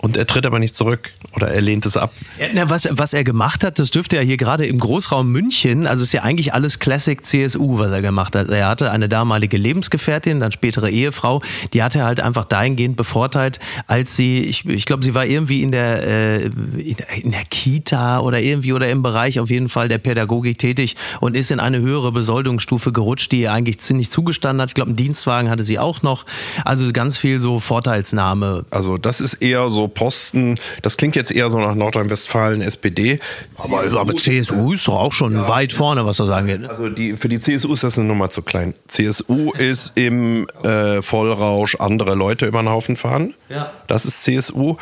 [0.00, 2.12] und er tritt aber nicht zurück oder er lehnt es ab.
[2.38, 5.86] Ja, na, was, was er gemacht hat, das dürfte ja hier gerade im Großraum München,
[5.86, 8.48] also ist ja eigentlich alles Classic CSU, was er gemacht hat.
[8.50, 13.58] Er hatte eine damalige Lebensgefährtin, dann spätere Ehefrau, die hat er halt einfach dahingehend bevorteilt,
[13.86, 18.40] als sie, ich, ich glaube, sie war irgendwie in der, äh, in der Kita oder
[18.40, 22.12] irgendwie oder im Bereich auf jeden Fall der Pädagogik tätig und ist in eine höhere
[22.12, 24.70] Besoldungsstufe gerutscht, die ihr eigentlich ziemlich zugestanden hat.
[24.70, 26.24] Ich glaube, einen Dienstwagen hatte sie auch noch.
[26.64, 28.64] Also ganz viel so Vorteilsnahme.
[28.70, 33.18] Also das ist eher so Posten, das klingt jetzt eher so nach Nordrhein-Westfalen, SPD.
[33.56, 35.48] Aber, CSU, aber CSU ist doch auch schon ja.
[35.48, 36.60] weit vorne, was das angeht.
[36.60, 36.70] Ne?
[36.70, 38.74] Also die, für die CSU ist das eine Nummer zu klein.
[38.86, 43.34] CSU ist im äh, Vollrausch andere Leute über den Haufen fahren.
[43.48, 43.72] Ja.
[43.86, 44.76] Das ist CSU.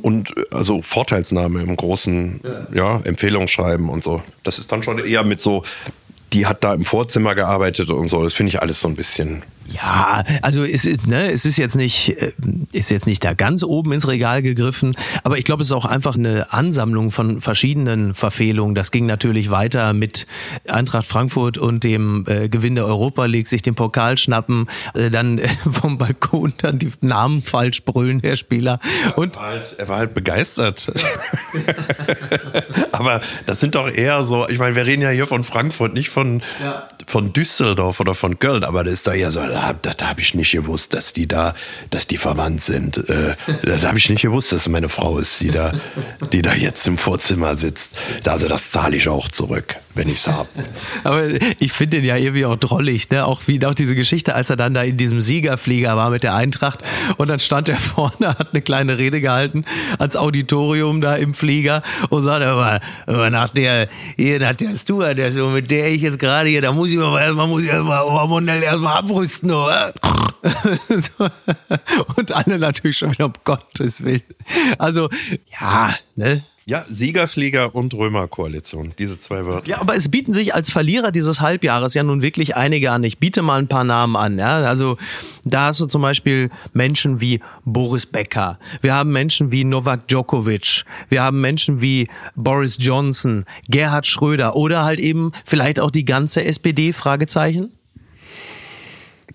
[0.00, 2.40] Und also Vorteilsnahme im großen
[2.72, 2.96] ja.
[2.96, 4.22] ja Empfehlungsschreiben und so.
[4.42, 5.64] Das ist dann schon eher mit so,
[6.32, 8.22] die hat da im Vorzimmer gearbeitet und so.
[8.22, 12.20] Das finde ich alles so ein bisschen ja, also es, ne, es ist jetzt nicht,
[12.20, 12.32] äh,
[12.72, 15.84] ist jetzt nicht da ganz oben ins Regal gegriffen, aber ich glaube, es ist auch
[15.84, 18.74] einfach eine Ansammlung von verschiedenen Verfehlungen.
[18.74, 20.26] Das ging natürlich weiter mit
[20.68, 25.38] Eintracht Frankfurt und dem äh, Gewinn der Europa League, sich den Pokal schnappen, äh, dann
[25.38, 28.80] äh, vom Balkon dann die Namen falsch brüllen, der Spieler.
[29.16, 30.90] Und er war halt, er war halt begeistert.
[32.92, 36.08] aber das sind doch eher so, ich meine, wir reden ja hier von Frankfurt, nicht
[36.08, 36.88] von, ja.
[37.08, 40.34] Von Düsseldorf oder von Köln, aber das ist da ja so, da, das habe ich
[40.34, 41.54] nicht gewusst, dass die da,
[41.90, 42.98] dass die verwandt sind.
[43.08, 45.72] Äh, das habe ich nicht gewusst, dass meine Frau ist, die da,
[46.32, 47.96] die da jetzt im Vorzimmer sitzt.
[48.26, 50.48] Also das zahle ich auch zurück, wenn ich's hab.
[51.02, 51.24] Aber
[51.58, 53.24] ich finde den ja irgendwie auch drollig, ne?
[53.24, 56.34] Auch wie auch diese Geschichte, als er dann da in diesem Siegerflieger war mit der
[56.34, 56.80] Eintracht
[57.16, 59.64] und dann stand er vorne, hat eine kleine Rede gehalten
[59.98, 62.80] als Auditorium da im Flieger und sagte, aber,
[63.30, 66.90] nach der, hier, nach der Stuart, der, mit der ich jetzt gerade hier, da muss
[66.90, 69.92] ich aber erstmal, muss ich erstmal hormonell erstmal abrüsten, oder?
[72.16, 74.22] und alle natürlich schon wieder um Gottes Willen.
[74.78, 75.08] Also,
[75.60, 76.44] ja, ne?
[76.68, 79.66] Ja, Siegerflieger und Römerkoalition, diese zwei Wörter.
[79.70, 83.04] Ja, aber es bieten sich als Verlierer dieses Halbjahres ja nun wirklich einige an.
[83.04, 84.38] Ich biete mal ein paar Namen an.
[84.38, 84.58] Ja?
[84.58, 84.98] Also
[85.44, 88.58] da hast du zum Beispiel Menschen wie Boris Becker.
[88.82, 90.84] Wir haben Menschen wie Novak Djokovic.
[91.08, 96.44] Wir haben Menschen wie Boris Johnson, Gerhard Schröder oder halt eben vielleicht auch die ganze
[96.44, 97.72] SPD, Fragezeichen.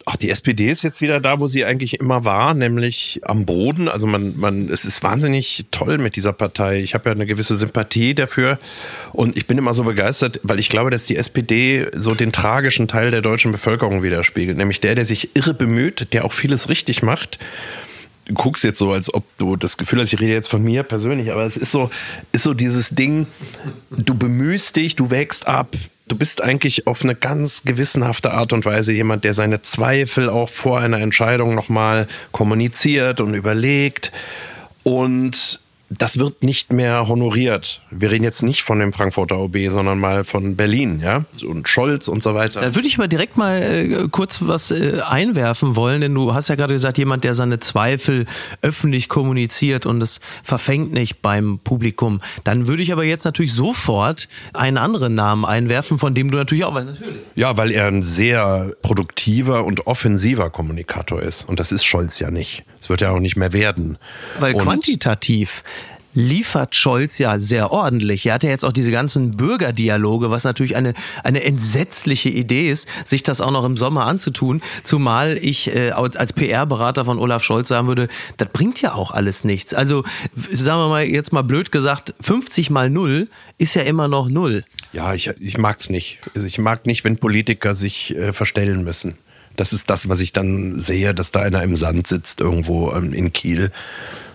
[0.05, 3.87] Ach, die SPD ist jetzt wieder da, wo sie eigentlich immer war, nämlich am Boden.
[3.87, 6.81] Also man, man, es ist wahnsinnig toll mit dieser Partei.
[6.81, 8.59] Ich habe ja eine gewisse Sympathie dafür
[9.13, 12.87] und ich bin immer so begeistert, weil ich glaube, dass die SPD so den tragischen
[12.87, 17.03] Teil der deutschen Bevölkerung widerspiegelt, nämlich der, der sich irre bemüht, der auch vieles richtig
[17.03, 17.39] macht
[18.25, 20.83] du guckst jetzt so, als ob du das Gefühl hast, ich rede jetzt von mir
[20.83, 21.89] persönlich, aber es ist so,
[22.31, 23.27] ist so dieses Ding,
[23.91, 25.75] du bemühst dich, du wächst ab,
[26.07, 30.49] du bist eigentlich auf eine ganz gewissenhafte Art und Weise jemand, der seine Zweifel auch
[30.49, 34.11] vor einer Entscheidung nochmal kommuniziert und überlegt.
[34.83, 35.59] Und
[35.97, 37.81] das wird nicht mehr honoriert.
[37.91, 42.07] Wir reden jetzt nicht von dem Frankfurter OB, sondern mal von Berlin, ja, und Scholz
[42.07, 42.61] und so weiter.
[42.61, 46.47] Da würde ich mal direkt mal äh, kurz was äh, einwerfen wollen, denn du hast
[46.47, 48.25] ja gerade gesagt, jemand, der seine Zweifel
[48.61, 52.21] öffentlich kommuniziert und es verfängt nicht beim Publikum.
[52.43, 56.65] Dann würde ich aber jetzt natürlich sofort einen anderen Namen einwerfen, von dem du natürlich
[56.65, 56.87] auch weißt.
[56.87, 57.21] Natürlich.
[57.35, 61.47] Ja, weil er ein sehr produktiver und offensiver Kommunikator ist.
[61.47, 62.63] Und das ist Scholz ja nicht.
[62.83, 63.97] Es wird ja auch nicht mehr werden.
[64.39, 65.63] Weil und quantitativ
[66.13, 68.25] liefert Scholz ja sehr ordentlich.
[68.25, 70.93] Er hat ja jetzt auch diese ganzen Bürgerdialoge, was natürlich eine,
[71.23, 74.61] eine entsetzliche Idee ist, sich das auch noch im Sommer anzutun.
[74.83, 79.45] Zumal ich äh, als PR-Berater von Olaf Scholz sagen würde, das bringt ja auch alles
[79.45, 79.73] nichts.
[79.73, 80.03] Also
[80.51, 84.65] sagen wir mal jetzt mal blöd gesagt, 50 mal null ist ja immer noch null.
[84.91, 86.19] Ja, ich, ich mag es nicht.
[86.35, 89.15] Ich mag nicht, wenn Politiker sich äh, verstellen müssen.
[89.55, 93.13] Das ist das, was ich dann sehe, dass da einer im Sand sitzt irgendwo ähm,
[93.13, 93.71] in Kiel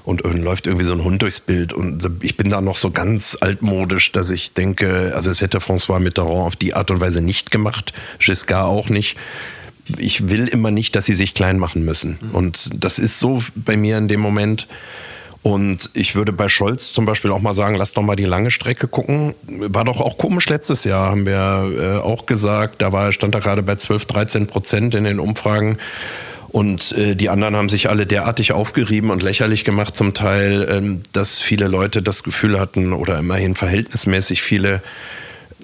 [0.08, 1.74] und läuft irgendwie so ein Hund durchs Bild.
[1.74, 5.98] Und ich bin da noch so ganz altmodisch, dass ich denke, also es hätte François
[5.98, 9.18] Mitterrand auf die Art und Weise nicht gemacht, Giscard auch nicht.
[9.98, 12.18] Ich will immer nicht, dass sie sich klein machen müssen.
[12.32, 14.66] Und das ist so bei mir in dem Moment.
[15.42, 18.50] Und ich würde bei Scholz zum Beispiel auch mal sagen, lass doch mal die lange
[18.50, 19.34] Strecke gucken.
[19.46, 22.82] War doch auch komisch letztes Jahr, haben wir äh, auch gesagt.
[22.82, 25.78] Da war, stand er gerade bei 12, 13 Prozent in den Umfragen.
[26.48, 31.02] Und äh, die anderen haben sich alle derartig aufgerieben und lächerlich gemacht, zum Teil, ähm,
[31.12, 34.82] dass viele Leute das Gefühl hatten, oder immerhin verhältnismäßig viele,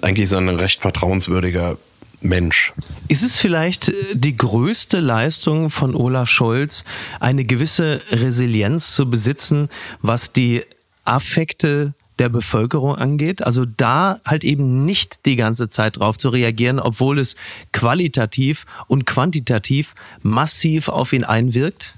[0.01, 1.77] eigentlich ist er ein recht vertrauenswürdiger
[2.21, 2.73] Mensch.
[3.07, 6.83] Ist es vielleicht äh, die größte Leistung von Olaf Scholz,
[7.19, 9.69] eine gewisse Resilienz zu besitzen,
[10.01, 10.63] was die
[11.03, 13.43] Affekte der Bevölkerung angeht.
[13.43, 17.35] Also da halt eben nicht die ganze Zeit drauf zu reagieren, obwohl es
[17.73, 21.95] qualitativ und quantitativ massiv auf ihn einwirkt?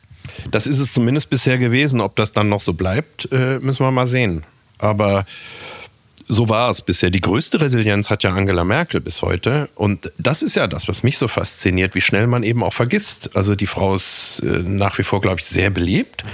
[0.51, 2.01] Das ist es zumindest bisher gewesen.
[2.01, 4.43] Ob das dann noch so bleibt, äh, müssen wir mal sehen.
[4.79, 5.25] Aber
[6.27, 7.09] so war es bisher.
[7.09, 9.69] Die größte Resilienz hat ja Angela Merkel bis heute.
[9.75, 13.35] Und das ist ja das, was mich so fasziniert, wie schnell man eben auch vergisst.
[13.35, 16.25] Also die Frau ist äh, nach wie vor, glaube ich, sehr beliebt.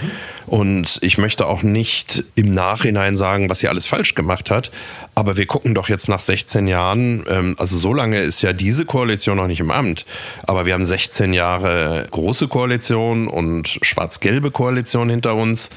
[0.48, 4.72] Und ich möchte auch nicht im Nachhinein sagen, was sie alles falsch gemacht hat.
[5.14, 8.86] Aber wir gucken doch jetzt nach 16 Jahren, ähm, also so lange ist ja diese
[8.86, 10.06] Koalition noch nicht im Amt.
[10.48, 15.70] Aber wir haben 16 Jahre große Koalition und schwarz-gelbe Koalition hinter uns.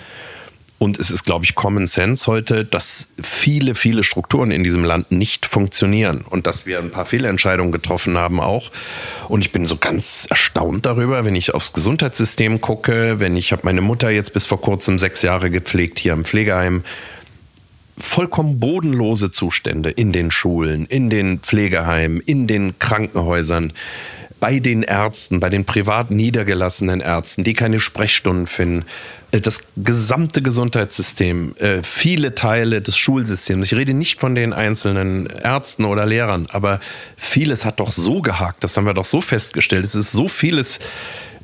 [0.79, 5.11] Und es ist, glaube ich, Common Sense heute, dass viele, viele Strukturen in diesem Land
[5.11, 8.71] nicht funktionieren und dass wir ein paar Fehlentscheidungen getroffen haben auch.
[9.29, 13.63] Und ich bin so ganz erstaunt darüber, wenn ich aufs Gesundheitssystem gucke, wenn ich habe
[13.65, 16.85] meine Mutter jetzt bis vor kurzem sechs Jahre gepflegt hier im Pflegeheim.
[17.99, 23.73] Vollkommen bodenlose Zustände in den Schulen, in den Pflegeheimen, in den Krankenhäusern
[24.41, 28.85] bei den Ärzten, bei den privat niedergelassenen Ärzten, die keine Sprechstunden finden,
[29.31, 33.67] äh, das gesamte Gesundheitssystem, äh, viele Teile des Schulsystems.
[33.67, 36.81] Ich rede nicht von den einzelnen Ärzten oder Lehrern, aber
[37.17, 39.85] vieles hat doch so gehakt, das haben wir doch so festgestellt.
[39.85, 40.81] Es ist so vieles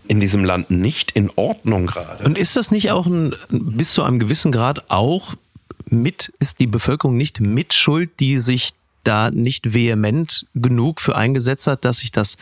[0.09, 2.25] in diesem Land nicht in Ordnung gerade.
[2.25, 5.35] Und ist das nicht auch ein, bis zu einem gewissen Grad auch
[5.87, 8.71] mit, ist die Bevölkerung nicht mit Schuld, die sich
[9.05, 12.37] da nicht vehement genug für eingesetzt hat, dass sich das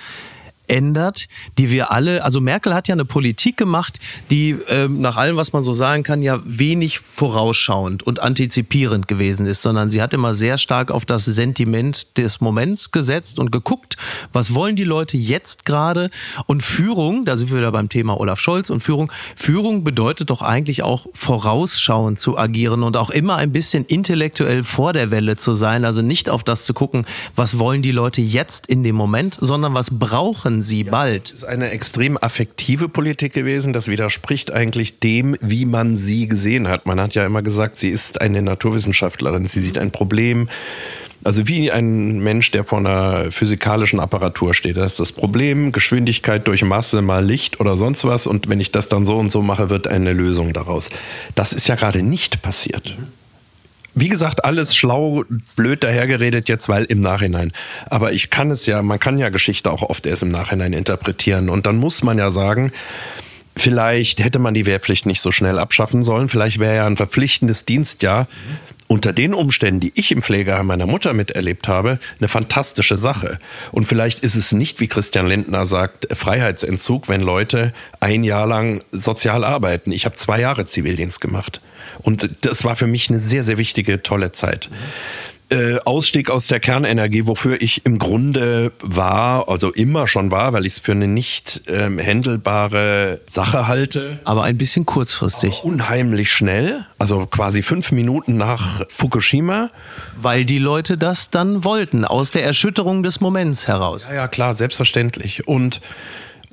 [0.71, 1.27] ändert,
[1.59, 3.99] die wir alle, also Merkel hat ja eine Politik gemacht,
[4.31, 9.47] die ähm, nach allem, was man so sagen kann, ja wenig vorausschauend und antizipierend gewesen
[9.47, 13.97] ist, sondern sie hat immer sehr stark auf das Sentiment des Moments gesetzt und geguckt,
[14.33, 16.09] was wollen die Leute jetzt gerade?
[16.47, 20.43] Und Führung, da sind wir wieder beim Thema Olaf Scholz und Führung, Führung bedeutet doch
[20.43, 25.55] eigentlich auch vorausschauend zu agieren und auch immer ein bisschen intellektuell vor der Welle zu
[25.55, 29.37] sein, also nicht auf das zu gucken, was wollen die Leute jetzt in dem Moment,
[29.41, 31.25] sondern was brauchen sie ja, bald.
[31.25, 33.73] Das ist eine extrem affektive Politik gewesen.
[33.73, 36.87] Das widerspricht eigentlich dem, wie man sie gesehen hat.
[36.87, 39.47] Man hat ja immer gesagt, sie ist eine Naturwissenschaftlerin.
[39.47, 40.49] Sie sieht ein Problem.
[41.23, 44.79] Also wie ein Mensch, der vor einer physikalischen Apparatur steht.
[44.79, 48.27] Das ist das Problem, Geschwindigkeit durch Masse mal Licht oder sonst was.
[48.27, 50.89] Und wenn ich das dann so und so mache, wird eine Lösung daraus.
[51.35, 52.97] Das ist ja gerade nicht passiert.
[53.95, 55.25] Wie gesagt, alles schlau,
[55.57, 57.53] blöd dahergeredet jetzt, weil im Nachhinein.
[57.87, 61.49] Aber ich kann es ja, man kann ja Geschichte auch oft erst im Nachhinein interpretieren.
[61.49, 62.73] Und dann muss man ja sagen,
[63.57, 66.29] vielleicht hätte man die Wehrpflicht nicht so schnell abschaffen sollen.
[66.29, 68.29] Vielleicht wäre ja ein verpflichtendes Dienstjahr
[68.87, 73.39] unter den Umständen, die ich im Pflegeheim meiner Mutter miterlebt habe, eine fantastische Sache.
[73.71, 78.81] Und vielleicht ist es nicht, wie Christian Lindner sagt, Freiheitsentzug, wenn Leute ein Jahr lang
[78.91, 79.93] sozial arbeiten.
[79.93, 81.61] Ich habe zwei Jahre Zivildienst gemacht.
[82.03, 84.71] Und das war für mich eine sehr, sehr wichtige, tolle Zeit.
[85.53, 90.65] Äh, Ausstieg aus der Kernenergie, wofür ich im Grunde war, also immer schon war, weil
[90.65, 94.21] ich es für eine nicht ähm, händelbare Sache halte.
[94.23, 95.65] Aber ein bisschen kurzfristig.
[95.65, 99.71] unheimlich schnell, also quasi fünf Minuten nach Fukushima.
[100.17, 104.07] Weil die Leute das dann wollten, aus der Erschütterung des Moments heraus.
[104.09, 105.49] Ja, ja, klar, selbstverständlich.
[105.49, 105.81] Und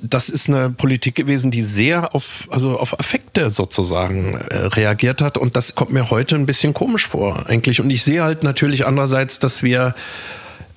[0.00, 5.36] das ist eine Politik gewesen, die sehr auf, also auf Affekte sozusagen äh, reagiert hat.
[5.36, 7.80] Und das kommt mir heute ein bisschen komisch vor, eigentlich.
[7.80, 9.94] Und ich sehe halt natürlich andererseits, dass wir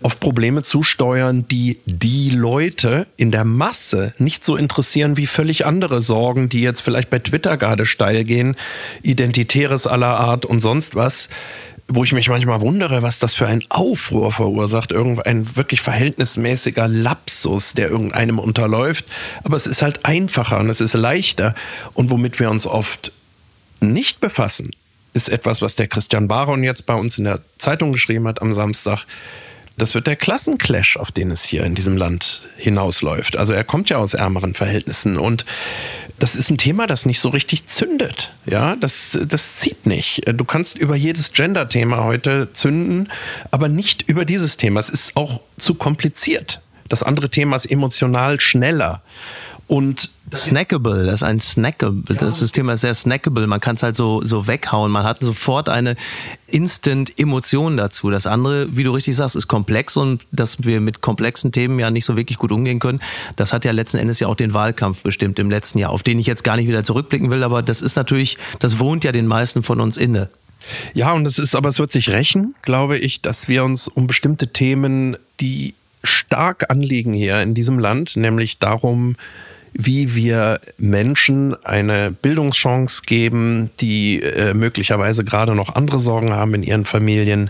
[0.01, 6.01] auf Probleme zusteuern, die die Leute in der Masse nicht so interessieren wie völlig andere
[6.01, 8.55] Sorgen, die jetzt vielleicht bei Twitter gerade steil gehen,
[9.03, 11.29] Identitäres aller Art und sonst was
[11.93, 14.91] wo ich mich manchmal wundere, was das für ein Aufruhr verursacht.
[14.91, 19.05] Irgendein wirklich verhältnismäßiger Lapsus, der irgendeinem unterläuft.
[19.43, 21.53] Aber es ist halt einfacher und es ist leichter.
[21.93, 23.11] Und womit wir uns oft
[23.81, 24.71] nicht befassen,
[25.13, 28.53] ist etwas, was der Christian Baron jetzt bei uns in der Zeitung geschrieben hat am
[28.53, 29.05] Samstag.
[29.77, 33.37] Das wird der Klassenclash, auf den es hier in diesem Land hinausläuft.
[33.37, 35.45] Also er kommt ja aus ärmeren Verhältnissen und
[36.19, 38.31] das ist ein Thema, das nicht so richtig zündet.
[38.45, 40.21] Ja, das, das zieht nicht.
[40.27, 43.09] Du kannst über jedes Gender-Thema heute zünden,
[43.49, 44.79] aber nicht über dieses Thema.
[44.79, 46.61] Es ist auch zu kompliziert.
[46.89, 49.01] Das andere Thema ist emotional schneller.
[49.71, 53.47] Und snackable, das ist ein snackable, das System ist sehr snackable.
[53.47, 54.91] Man kann es halt so, so weghauen.
[54.91, 55.95] Man hat sofort eine
[56.47, 58.09] Instant-Emotion dazu.
[58.09, 61.89] Das andere, wie du richtig sagst, ist komplex und dass wir mit komplexen Themen ja
[61.89, 62.99] nicht so wirklich gut umgehen können.
[63.37, 66.19] Das hat ja letzten Endes ja auch den Wahlkampf bestimmt im letzten Jahr, auf den
[66.19, 69.25] ich jetzt gar nicht wieder zurückblicken will, aber das ist natürlich, das wohnt ja den
[69.25, 70.29] meisten von uns inne.
[70.93, 74.05] Ja, und es ist, aber es wird sich rächen, glaube ich, dass wir uns um
[74.05, 79.15] bestimmte Themen, die stark anliegen hier in diesem Land, nämlich darum,
[79.73, 86.63] wie wir Menschen eine Bildungschance geben, die äh, möglicherweise gerade noch andere Sorgen haben in
[86.63, 87.49] ihren Familien,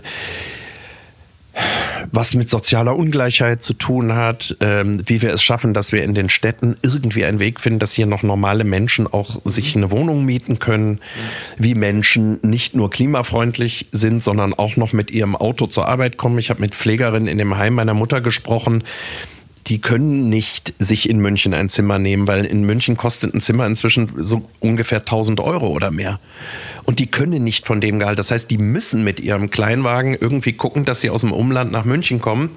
[2.10, 6.14] was mit sozialer Ungleichheit zu tun hat, ähm, wie wir es schaffen, dass wir in
[6.14, 10.24] den Städten irgendwie einen Weg finden, dass hier noch normale Menschen auch sich eine Wohnung
[10.24, 11.00] mieten können,
[11.58, 16.38] wie Menschen nicht nur klimafreundlich sind, sondern auch noch mit ihrem Auto zur Arbeit kommen.
[16.38, 18.84] Ich habe mit Pflegerinnen in dem Heim meiner Mutter gesprochen,
[19.68, 23.66] die können nicht sich in München ein Zimmer nehmen, weil in München kostet ein Zimmer
[23.66, 26.18] inzwischen so ungefähr 1000 Euro oder mehr.
[26.84, 28.18] Und die können nicht von dem Gehalt.
[28.18, 31.84] Das heißt, die müssen mit ihrem Kleinwagen irgendwie gucken, dass sie aus dem Umland nach
[31.84, 32.50] München kommen.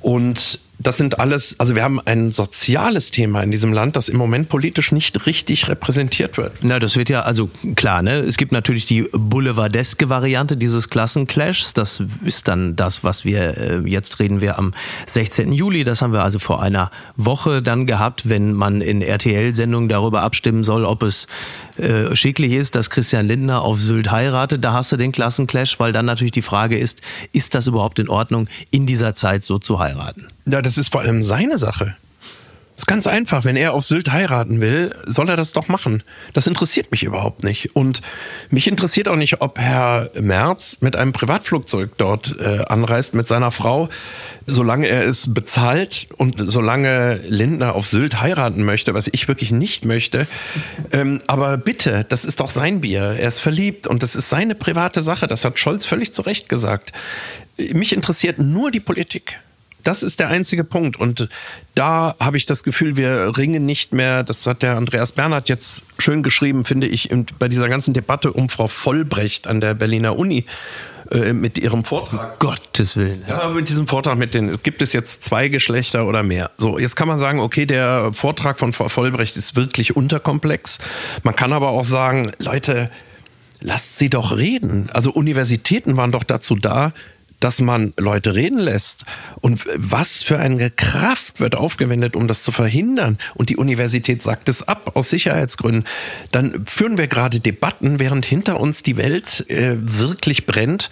[0.00, 4.18] Und das sind alles, also wir haben ein soziales Thema in diesem Land, das im
[4.18, 6.52] Moment politisch nicht richtig repräsentiert wird.
[6.60, 8.18] Na, das wird ja, also klar, ne?
[8.18, 11.72] Es gibt natürlich die boulevardeske Variante dieses Klassenclashs.
[11.72, 14.74] Das ist dann das, was wir, äh, jetzt reden wir am
[15.06, 15.52] 16.
[15.52, 15.82] Juli.
[15.84, 20.62] Das haben wir also vor einer Woche dann gehabt, wenn man in RTL-Sendungen darüber abstimmen
[20.62, 21.26] soll, ob es
[21.78, 24.64] äh, schicklich ist, dass Christian Lindner auf Sylt heiratet.
[24.64, 28.08] Da hast du den Klassenclash, weil dann natürlich die Frage ist, ist das überhaupt in
[28.08, 30.28] Ordnung, in dieser Zeit so zu heiraten?
[30.50, 31.96] Ja, das ist vor allem seine Sache.
[32.76, 33.44] Ist ganz einfach.
[33.44, 36.02] Wenn er auf Sylt heiraten will, soll er das doch machen.
[36.34, 37.74] Das interessiert mich überhaupt nicht.
[37.74, 38.02] Und
[38.50, 43.50] mich interessiert auch nicht, ob Herr Merz mit einem Privatflugzeug dort äh, anreist mit seiner
[43.50, 43.88] Frau,
[44.46, 49.86] solange er es bezahlt und solange Lindner auf Sylt heiraten möchte, was ich wirklich nicht
[49.86, 50.26] möchte.
[50.92, 53.16] Ähm, aber bitte, das ist doch sein Bier.
[53.18, 55.26] Er ist verliebt und das ist seine private Sache.
[55.26, 56.92] Das hat Scholz völlig zu Recht gesagt.
[57.72, 59.40] Mich interessiert nur die Politik.
[59.86, 60.96] Das ist der einzige Punkt.
[60.96, 61.28] Und
[61.76, 65.84] da habe ich das Gefühl, wir ringen nicht mehr, das hat der Andreas Bernhard jetzt
[65.98, 70.44] schön geschrieben, finde ich, bei dieser ganzen Debatte um Frau Vollbrecht an der Berliner Uni
[71.12, 72.40] äh, mit ihrem Vortrag.
[72.40, 73.24] Gottes Willen.
[73.28, 76.50] Ja, mit diesem Vortrag mit den, gibt es jetzt zwei Geschlechter oder mehr?
[76.58, 80.78] So, jetzt kann man sagen, okay, der Vortrag von Frau Vollbrecht ist wirklich unterkomplex.
[81.22, 82.90] Man kann aber auch sagen, Leute,
[83.60, 84.88] lasst sie doch reden.
[84.92, 86.92] Also Universitäten waren doch dazu da,
[87.40, 89.04] dass man Leute reden lässt.
[89.40, 93.18] Und was für eine Kraft wird aufgewendet, um das zu verhindern?
[93.34, 95.84] Und die Universität sagt es ab aus Sicherheitsgründen.
[96.32, 100.90] Dann führen wir gerade Debatten, während hinter uns die Welt äh, wirklich brennt,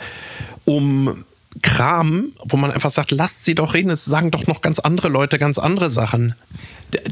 [0.65, 1.25] um
[1.63, 5.09] Kram, wo man einfach sagt, lasst sie doch reden, es sagen doch noch ganz andere
[5.09, 6.35] Leute ganz andere Sachen.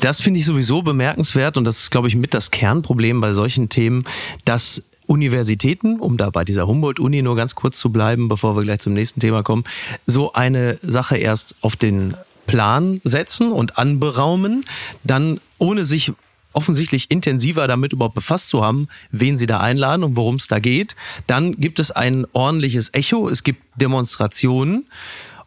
[0.00, 3.68] Das finde ich sowieso bemerkenswert und das ist, glaube ich, mit das Kernproblem bei solchen
[3.68, 4.04] Themen,
[4.44, 8.80] dass Universitäten, um da bei dieser Humboldt-Uni nur ganz kurz zu bleiben, bevor wir gleich
[8.80, 9.64] zum nächsten Thema kommen,
[10.06, 12.14] so eine Sache erst auf den
[12.46, 14.64] Plan setzen und anberaumen,
[15.04, 16.12] dann ohne sich
[16.52, 20.58] offensichtlich intensiver damit überhaupt befasst zu haben, wen sie da einladen und worum es da
[20.58, 20.96] geht.
[21.26, 24.86] Dann gibt es ein ordentliches Echo, es gibt Demonstrationen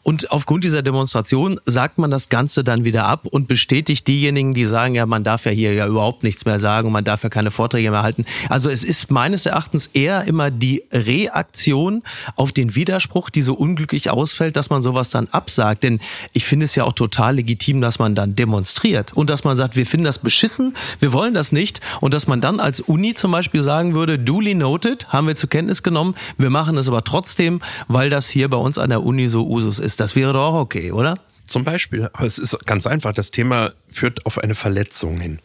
[0.06, 4.66] und aufgrund dieser Demonstration sagt man das Ganze dann wieder ab und bestätigt diejenigen, die
[4.66, 7.30] sagen, ja, man darf ja hier ja überhaupt nichts mehr sagen und man darf ja
[7.30, 8.24] keine Vorträge mehr halten.
[8.48, 12.04] Also es ist meines Erachtens eher immer die Reaktion
[12.36, 15.84] auf den Widerspruch, die so unglücklich ausfällt, dass man sowas dann absagt.
[15.84, 16.00] Denn
[16.34, 19.76] ich finde es ja auch total legitim, dass man dann demonstriert und dass man sagt,
[19.76, 23.32] wir finden das beschissen, wir wollen das nicht und dass man dann als Uni zum
[23.32, 27.60] Beispiel sagen würde, duly noted, haben wir zur Kenntnis genommen, wir machen es aber trotzdem,
[27.88, 30.00] weil das hier bei uns an der Uni so Usus ist ist.
[30.00, 31.16] Das wäre doch auch okay, oder?
[31.48, 32.10] Zum Beispiel.
[32.20, 33.14] Es ist ganz einfach.
[33.14, 35.40] Das Thema führt auf eine Verletzung hin.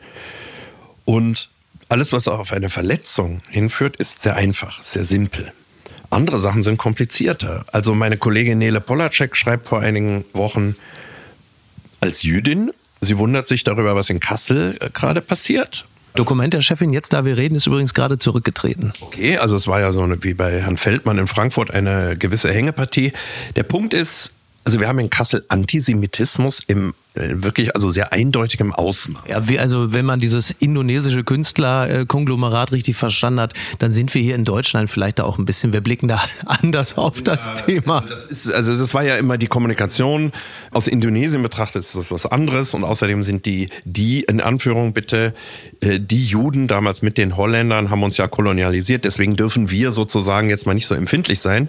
[1.05, 1.49] Und
[1.89, 5.53] alles, was auf eine Verletzung hinführt, ist sehr einfach, sehr simpel.
[6.09, 7.65] Andere Sachen sind komplizierter.
[7.73, 10.77] Also meine Kollegin Nele Polacek schreibt vor einigen Wochen
[12.01, 15.87] als Jüdin, sie wundert sich darüber, was in Kassel äh, gerade passiert.
[16.15, 18.93] Dokument der Chefin, jetzt da wir reden, ist übrigens gerade zurückgetreten.
[19.01, 22.53] Okay, also es war ja so eine, wie bei Herrn Feldmann in Frankfurt eine gewisse
[22.53, 23.13] Hängepartie.
[23.55, 24.33] Der Punkt ist,
[24.71, 29.23] also wir haben in Kassel Antisemitismus im wirklich also sehr eindeutigem Ausmaß.
[29.29, 34.37] Ja, wie, also wenn man dieses indonesische Künstlerkonglomerat richtig verstanden hat, dann sind wir hier
[34.37, 38.05] in Deutschland vielleicht da auch ein bisschen, wir blicken da anders auf das ja, Thema.
[38.09, 40.31] Das ist, also das war ja immer die Kommunikation.
[40.71, 45.35] Aus Indonesien betrachtet ist das was anderes und außerdem sind die, die in Anführung bitte,
[45.81, 50.49] äh, die Juden damals mit den Holländern haben uns ja kolonialisiert, deswegen dürfen wir sozusagen
[50.49, 51.69] jetzt mal nicht so empfindlich sein, mhm.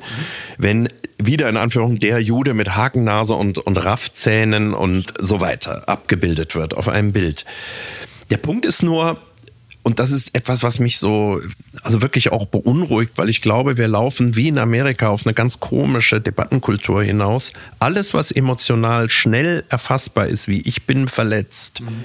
[0.57, 0.87] wenn
[1.17, 6.73] wieder in Anführung der Jude mit Hakennase und, und Raffzähnen und so weiter abgebildet wird
[6.73, 7.45] auf einem Bild.
[8.29, 9.19] Der Punkt ist nur,
[9.83, 11.41] und das ist etwas, was mich so,
[11.81, 15.59] also wirklich auch beunruhigt, weil ich glaube, wir laufen wie in Amerika auf eine ganz
[15.59, 17.51] komische Debattenkultur hinaus.
[17.79, 22.03] Alles, was emotional schnell erfassbar ist, wie ich bin verletzt, mhm.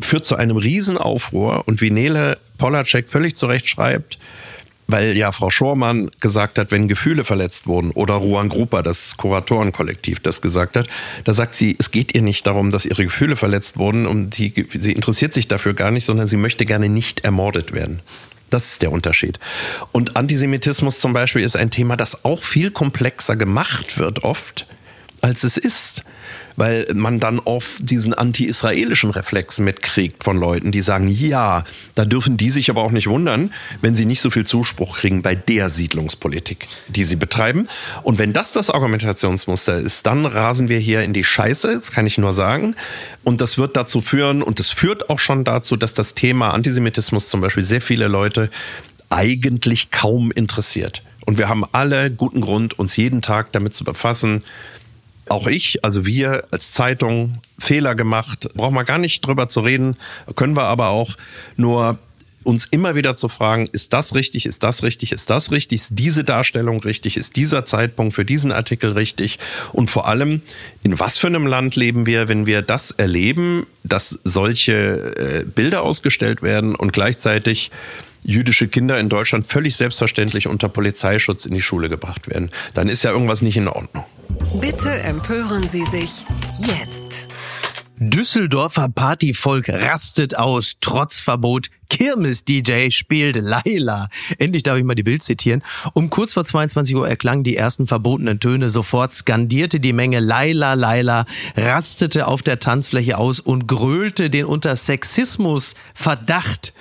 [0.00, 1.66] führt zu einem Riesenaufruhr.
[1.66, 4.18] Und wie Nele Polacek völlig zu Recht schreibt,
[4.90, 10.20] weil ja Frau Schormann gesagt hat, wenn Gefühle verletzt wurden oder Ruan Grupa, das Kuratorenkollektiv,
[10.20, 10.88] das gesagt hat,
[11.24, 14.66] da sagt sie, es geht ihr nicht darum, dass ihre Gefühle verletzt wurden und die,
[14.72, 18.00] sie interessiert sich dafür gar nicht, sondern sie möchte gerne nicht ermordet werden.
[18.50, 19.38] Das ist der Unterschied.
[19.92, 24.66] Und Antisemitismus zum Beispiel ist ein Thema, das auch viel komplexer gemacht wird oft,
[25.20, 26.02] als es ist
[26.60, 31.64] weil man dann oft diesen anti-israelischen Reflex mitkriegt von Leuten, die sagen, ja,
[31.94, 35.22] da dürfen die sich aber auch nicht wundern, wenn sie nicht so viel Zuspruch kriegen
[35.22, 37.66] bei der Siedlungspolitik, die sie betreiben.
[38.02, 42.06] Und wenn das das Argumentationsmuster ist, dann rasen wir hier in die Scheiße, das kann
[42.06, 42.76] ich nur sagen.
[43.24, 47.30] Und das wird dazu führen, und es führt auch schon dazu, dass das Thema Antisemitismus
[47.30, 48.50] zum Beispiel sehr viele Leute
[49.08, 51.02] eigentlich kaum interessiert.
[51.26, 54.42] Und wir haben alle guten Grund, uns jeden Tag damit zu befassen,
[55.30, 59.96] auch ich, also wir als Zeitung Fehler gemacht, brauchen wir gar nicht drüber zu reden,
[60.34, 61.16] können wir aber auch.
[61.56, 61.98] Nur
[62.42, 65.98] uns immer wieder zu fragen, ist das richtig, ist das richtig, ist das richtig, ist
[65.98, 69.38] diese Darstellung richtig, ist dieser Zeitpunkt für diesen Artikel richtig?
[69.72, 70.42] Und vor allem,
[70.82, 75.82] in was für einem Land leben wir, wenn wir das erleben, dass solche äh, Bilder
[75.82, 77.70] ausgestellt werden und gleichzeitig
[78.22, 83.02] jüdische Kinder in Deutschland völlig selbstverständlich unter Polizeischutz in die Schule gebracht werden, dann ist
[83.02, 84.04] ja irgendwas nicht in Ordnung.
[84.58, 86.26] Bitte empören Sie sich
[86.58, 87.20] jetzt.
[87.98, 91.68] Düsseldorfer Partyvolk rastet aus, trotz Verbot.
[91.88, 94.08] Kirmes-DJ spielt Laila.
[94.38, 95.62] Endlich darf ich mal die Bild zitieren.
[95.92, 98.70] Um kurz vor 22 Uhr erklangen die ersten verbotenen Töne.
[98.70, 101.26] Sofort skandierte die Menge Laila, Laila,
[101.56, 106.72] rastete auf der Tanzfläche aus und grölte den unter Sexismus Verdacht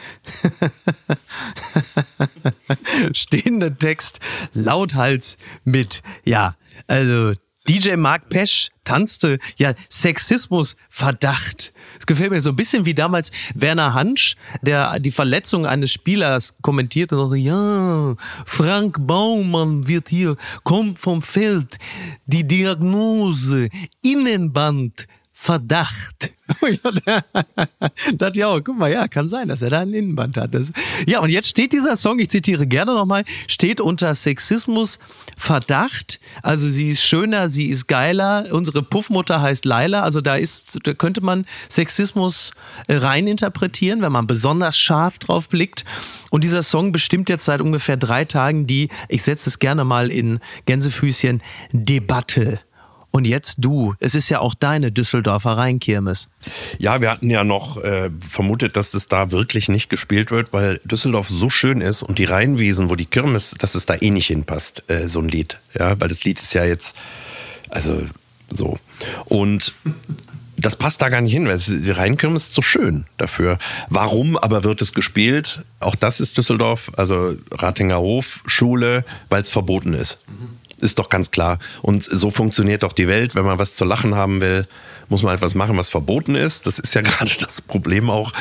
[3.14, 4.20] stehenden Text
[4.54, 6.02] lauthals mit.
[6.24, 6.56] Ja,
[6.88, 7.34] also
[7.70, 11.72] DJ Mark Pesch tanzte, ja, Sexismus, Verdacht.
[12.00, 16.56] Es gefällt mir so ein bisschen wie damals Werner Hansch, der die Verletzung eines Spielers
[16.64, 18.16] kommentiert und sagte, ja,
[18.48, 21.78] Frank Baumann wird hier, kommt vom Feld,
[22.26, 23.70] die Diagnose,
[24.02, 25.06] Innenband,
[25.42, 26.34] Verdacht.
[28.14, 30.54] das ja auch, guck mal, ja, kann sein, dass er da ein Innenband hat.
[30.54, 30.74] Das,
[31.08, 35.00] ja, und jetzt steht dieser Song, ich zitiere gerne nochmal, steht unter Sexismus
[35.38, 36.20] Verdacht.
[36.44, 38.48] Also sie ist schöner, sie ist geiler.
[38.52, 40.04] Unsere Puffmutter heißt Laila.
[40.04, 42.52] Also da ist, da könnte man Sexismus
[42.88, 45.86] äh, reininterpretieren, wenn man besonders scharf drauf blickt.
[46.32, 50.12] Und dieser Song bestimmt jetzt seit ungefähr drei Tagen die, ich setze es gerne mal
[50.12, 52.60] in Gänsefüßchen, Debatte.
[53.12, 53.96] Und jetzt du.
[54.00, 56.30] Es ist ja auch deine Düsseldorfer Rheinkirmes.
[56.78, 60.80] Ja, wir hatten ja noch äh, vermutet, dass es da wirklich nicht gespielt wird, weil
[60.86, 64.28] Düsseldorf so schön ist und die Rheinwiesen, wo die Kirmes, dass es da eh nicht
[64.28, 65.58] hinpasst, äh, so ein Lied.
[65.78, 66.96] Ja, weil das Lied ist ja jetzt,
[67.70, 68.04] also
[68.52, 68.78] so.
[69.26, 69.74] Und
[70.58, 73.58] das passt da gar nicht hin, weil die Rheinkirmes ist so schön dafür.
[73.90, 75.64] Warum aber wird es gespielt?
[75.80, 80.20] Auch das ist Düsseldorf, also Ratinger Hof, Schule, weil es verboten ist.
[80.28, 80.50] Mhm.
[80.82, 81.60] Ist doch ganz klar.
[81.82, 83.36] Und so funktioniert doch die Welt.
[83.36, 84.68] Wenn man was zu lachen haben will,
[85.10, 86.66] muss man etwas machen, was verboten ist.
[86.66, 88.32] Das ist ja gerade das Problem auch,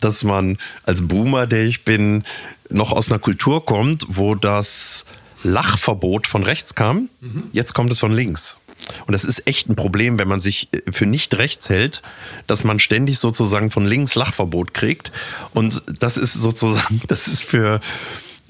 [0.00, 2.24] dass man als Boomer, der ich bin,
[2.68, 5.04] noch aus einer Kultur kommt, wo das
[5.42, 7.08] Lachverbot von rechts kam.
[7.20, 7.44] Mhm.
[7.52, 8.58] Jetzt kommt es von links.
[9.06, 12.02] Und das ist echt ein Problem, wenn man sich für nicht rechts hält,
[12.46, 15.12] dass man ständig sozusagen von links Lachverbot kriegt.
[15.52, 17.80] Und das ist sozusagen, das ist für,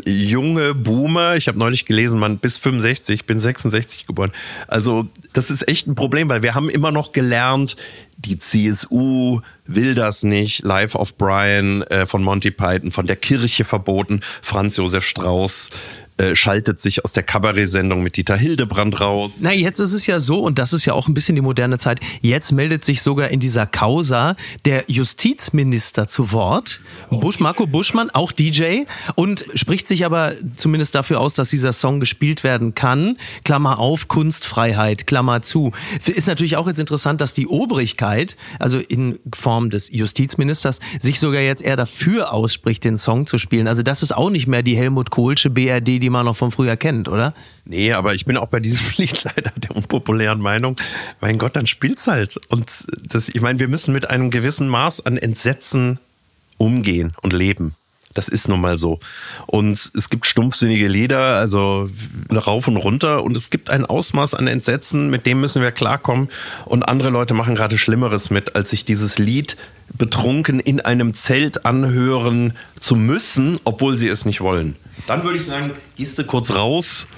[0.07, 4.33] junge Boomer, ich habe neulich gelesen, man bis 65, ich bin 66 geboren.
[4.69, 7.77] Also das ist echt ein Problem, weil wir haben immer noch gelernt,
[8.17, 13.65] die CSU will das nicht, Life of Brian äh, von Monty Python, von der Kirche
[13.65, 15.71] verboten, Franz Josef Strauß
[16.21, 19.39] äh, schaltet sich aus der Kabarett-Sendung mit Dieter Hildebrand raus.
[19.41, 21.79] Na, jetzt ist es ja so, und das ist ja auch ein bisschen die moderne
[21.79, 28.11] Zeit, jetzt meldet sich sogar in dieser Causa der Justizminister zu Wort, Busch, Marco Buschmann,
[28.11, 28.83] auch DJ,
[29.14, 33.16] und spricht sich aber zumindest dafür aus, dass dieser Song gespielt werden kann.
[33.45, 35.73] Klammer auf, Kunstfreiheit, Klammer zu.
[36.05, 41.41] Ist natürlich auch jetzt interessant, dass die Obrigkeit, also in Form des Justizministers, sich sogar
[41.41, 43.66] jetzt eher dafür ausspricht, den Song zu spielen.
[43.68, 46.51] Also das ist auch nicht mehr die Helmut Kohlsche BRD, die die man noch von
[46.51, 47.35] früher kennt, oder?
[47.65, 50.77] Nee, aber ich bin auch bei diesem Lied leider der unpopulären Meinung.
[51.21, 52.37] Mein Gott, dann spielt's halt.
[52.49, 56.01] Und das, ich meine, wir müssen mit einem gewissen Maß an Entsetzen
[56.59, 57.77] umgehen und leben.
[58.13, 58.99] Das ist nun mal so.
[59.47, 61.89] Und es gibt stumpfsinnige Lieder, also
[62.33, 63.23] rauf und runter.
[63.23, 66.29] Und es gibt ein Ausmaß an Entsetzen, mit dem müssen wir klarkommen.
[66.65, 69.57] Und andere Leute machen gerade Schlimmeres mit, als sich dieses Lied
[69.97, 74.75] betrunken in einem Zelt anhören zu müssen, obwohl sie es nicht wollen.
[75.07, 77.09] Dann würde ich sagen, gehst du kurz raus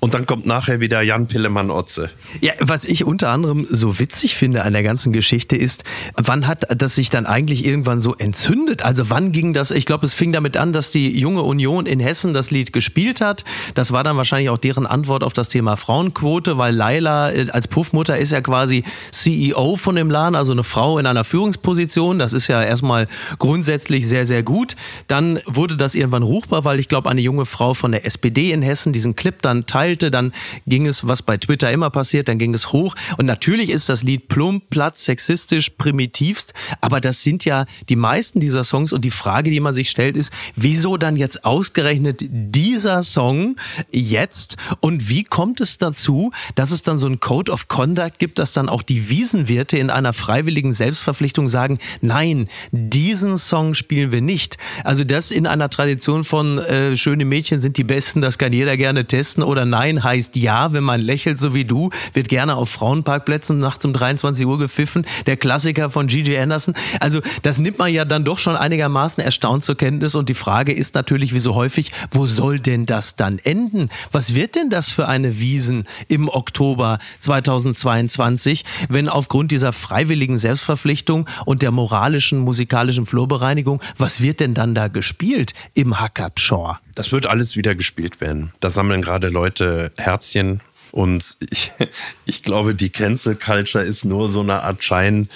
[0.00, 2.10] und dann kommt nachher wieder Jan Pillemann-Otze.
[2.40, 5.82] Ja, was ich unter anderem so witzig finde an der ganzen Geschichte ist,
[6.16, 8.82] wann hat das sich dann eigentlich irgendwann so entzündet?
[8.82, 9.72] Also wann ging das?
[9.72, 13.20] Ich glaube, es fing damit an, dass die junge Union in Hessen das Lied gespielt
[13.20, 13.44] hat.
[13.74, 17.66] Das war dann wahrscheinlich auch deren Antwort auf das Thema Frauenquote, weil Laila äh, als
[17.66, 22.20] Puffmutter ist ja quasi CEO von dem Laden, also eine Frau in einer Führungsposition.
[22.20, 23.08] Das ist ja erstmal
[23.40, 24.76] grundsätzlich sehr, sehr gut.
[25.08, 28.62] Dann wurde das irgendwann ruchbar, weil ich glaube, eine junge Frau von der SPD in
[28.62, 30.32] Hessen diesen Clip dann teilt teilte, dann
[30.66, 32.94] ging es, was bei Twitter immer passiert, dann ging es hoch.
[33.16, 38.40] Und natürlich ist das Lied plump, platt, sexistisch, primitivst, aber das sind ja die meisten
[38.40, 43.02] dieser Songs und die Frage, die man sich stellt, ist, wieso dann jetzt ausgerechnet dieser
[43.02, 43.56] Song
[43.90, 48.38] jetzt und wie kommt es dazu, dass es dann so ein Code of Conduct gibt,
[48.38, 54.20] dass dann auch die Wiesenwirte in einer freiwilligen Selbstverpflichtung sagen, nein, diesen Song spielen wir
[54.20, 54.58] nicht.
[54.84, 58.76] Also das in einer Tradition von äh, schöne Mädchen sind die besten, das kann jeder
[58.76, 62.56] gerne testen oder nein, Nein heißt Ja, wenn man lächelt, so wie du, wird gerne
[62.56, 65.06] auf Frauenparkplätzen nachts um 23 Uhr gepfiffen.
[65.26, 66.74] Der Klassiker von Gigi Anderson.
[66.98, 70.16] Also das nimmt man ja dann doch schon einigermaßen erstaunt zur Kenntnis.
[70.16, 73.88] Und die Frage ist natürlich, wie so häufig, wo soll denn das dann enden?
[74.10, 81.28] Was wird denn das für eine Wiesen im Oktober 2022, wenn aufgrund dieser freiwilligen Selbstverpflichtung
[81.44, 86.80] und der moralischen musikalischen Flurbereinigung, was wird denn dann da gespielt im Hackabschor?
[86.96, 88.52] Das wird alles wieder gespielt werden.
[88.58, 90.60] Da sammeln gerade Leute Herzchen.
[90.90, 91.72] Und ich,
[92.24, 95.28] ich glaube, die Cancel Culture ist nur so eine Art Schein,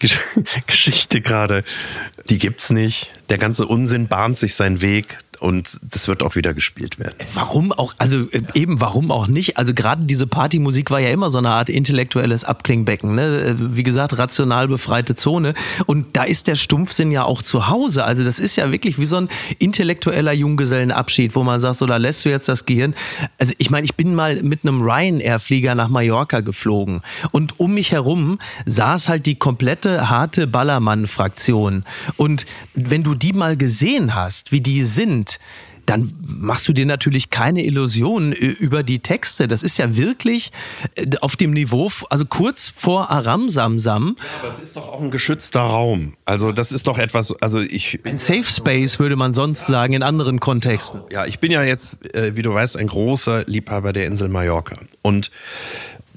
[0.66, 1.64] Geschichte gerade,
[2.28, 3.10] die gibt's nicht.
[3.30, 7.14] Der ganze Unsinn bahnt sich seinen Weg und das wird auch wieder gespielt werden.
[7.34, 9.56] Warum auch, also äh, eben, warum auch nicht?
[9.56, 13.40] Also gerade diese Partymusik war ja immer so eine Art intellektuelles Abklingbecken, ne?
[13.40, 15.54] Äh, wie gesagt, rational befreite Zone.
[15.86, 18.04] Und da ist der Stumpfsinn ja auch zu Hause.
[18.04, 19.28] Also das ist ja wirklich wie so ein
[19.58, 22.94] intellektueller Junggesellenabschied, wo man sagt, so da lässt du jetzt das Gehirn.
[23.38, 27.92] Also ich meine, ich bin mal mit einem Ryanair-Flieger nach Mallorca geflogen und um mich
[27.92, 31.84] herum saß halt die komplette harte Ballermann-Fraktion.
[32.16, 35.27] Und wenn du die mal gesehen hast, wie die sind,
[35.88, 39.48] dann machst du dir natürlich keine Illusionen über die Texte.
[39.48, 40.50] Das ist ja wirklich
[40.96, 44.16] äh, auf dem Niveau, also kurz vor Aram Samsam.
[44.18, 46.14] Ja, aber es ist doch auch ein geschützter Raum.
[46.26, 48.00] Also das ist doch etwas, also ich...
[48.04, 51.00] Ein Safe Space würde man sonst sagen in anderen Kontexten.
[51.10, 54.76] Ja, ich bin ja jetzt, äh, wie du weißt, ein großer Liebhaber der Insel Mallorca.
[55.00, 55.30] Und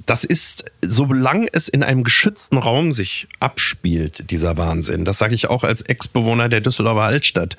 [0.05, 5.49] das ist, solange es in einem geschützten Raum sich abspielt, dieser Wahnsinn, das sage ich
[5.49, 7.57] auch als Ex-Bewohner der Düsseldorfer Altstadt,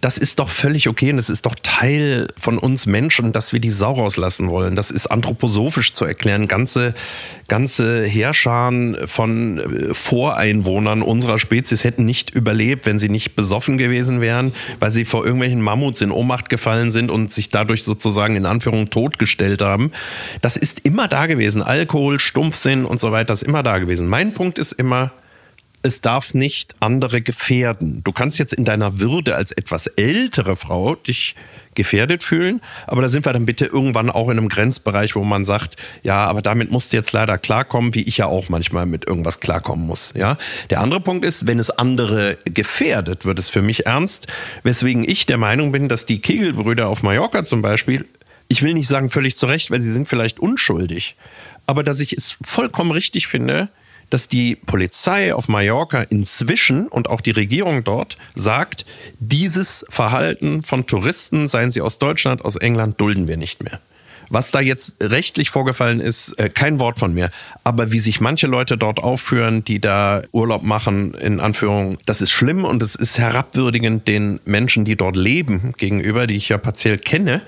[0.00, 3.60] das ist doch völlig okay und es ist doch Teil von uns Menschen, dass wir
[3.60, 4.76] die Sau rauslassen wollen.
[4.76, 6.48] Das ist anthroposophisch zu erklären.
[6.48, 6.94] Ganze,
[7.48, 14.20] ganze Heerscharen von äh, Voreinwohnern unserer Spezies hätten nicht überlebt, wenn sie nicht besoffen gewesen
[14.20, 18.46] wären, weil sie vor irgendwelchen Mammuts in Ohnmacht gefallen sind und sich dadurch sozusagen in
[18.46, 19.90] Anführung totgestellt haben.
[20.40, 24.08] Das ist immer da gewesen Alkohol, Stumpfsinn und so weiter ist immer da gewesen.
[24.08, 25.12] Mein Punkt ist immer,
[25.84, 28.00] es darf nicht andere gefährden.
[28.04, 31.34] Du kannst jetzt in deiner Würde als etwas ältere Frau dich
[31.74, 35.44] gefährdet fühlen, aber da sind wir dann bitte irgendwann auch in einem Grenzbereich, wo man
[35.44, 39.06] sagt, ja, aber damit musst du jetzt leider klarkommen, wie ich ja auch manchmal mit
[39.06, 40.38] irgendwas klarkommen muss, ja.
[40.70, 44.26] Der andere Punkt ist, wenn es andere gefährdet, wird es für mich ernst,
[44.62, 48.06] weswegen ich der Meinung bin, dass die Kegelbrüder auf Mallorca zum Beispiel
[48.48, 51.16] ich will nicht sagen völlig zurecht, weil sie sind vielleicht unschuldig,
[51.66, 53.68] aber dass ich es vollkommen richtig finde,
[54.10, 58.84] dass die Polizei auf Mallorca inzwischen und auch die Regierung dort sagt,
[59.18, 63.80] dieses Verhalten von Touristen, seien sie aus Deutschland, aus England, dulden wir nicht mehr.
[64.30, 67.30] Was da jetzt rechtlich vorgefallen ist, äh, kein Wort von mir.
[67.62, 72.30] Aber wie sich manche Leute dort aufführen, die da Urlaub machen, in Anführung, das ist
[72.30, 76.98] schlimm und es ist herabwürdigend den Menschen, die dort leben, gegenüber, die ich ja partiell
[76.98, 77.42] kenne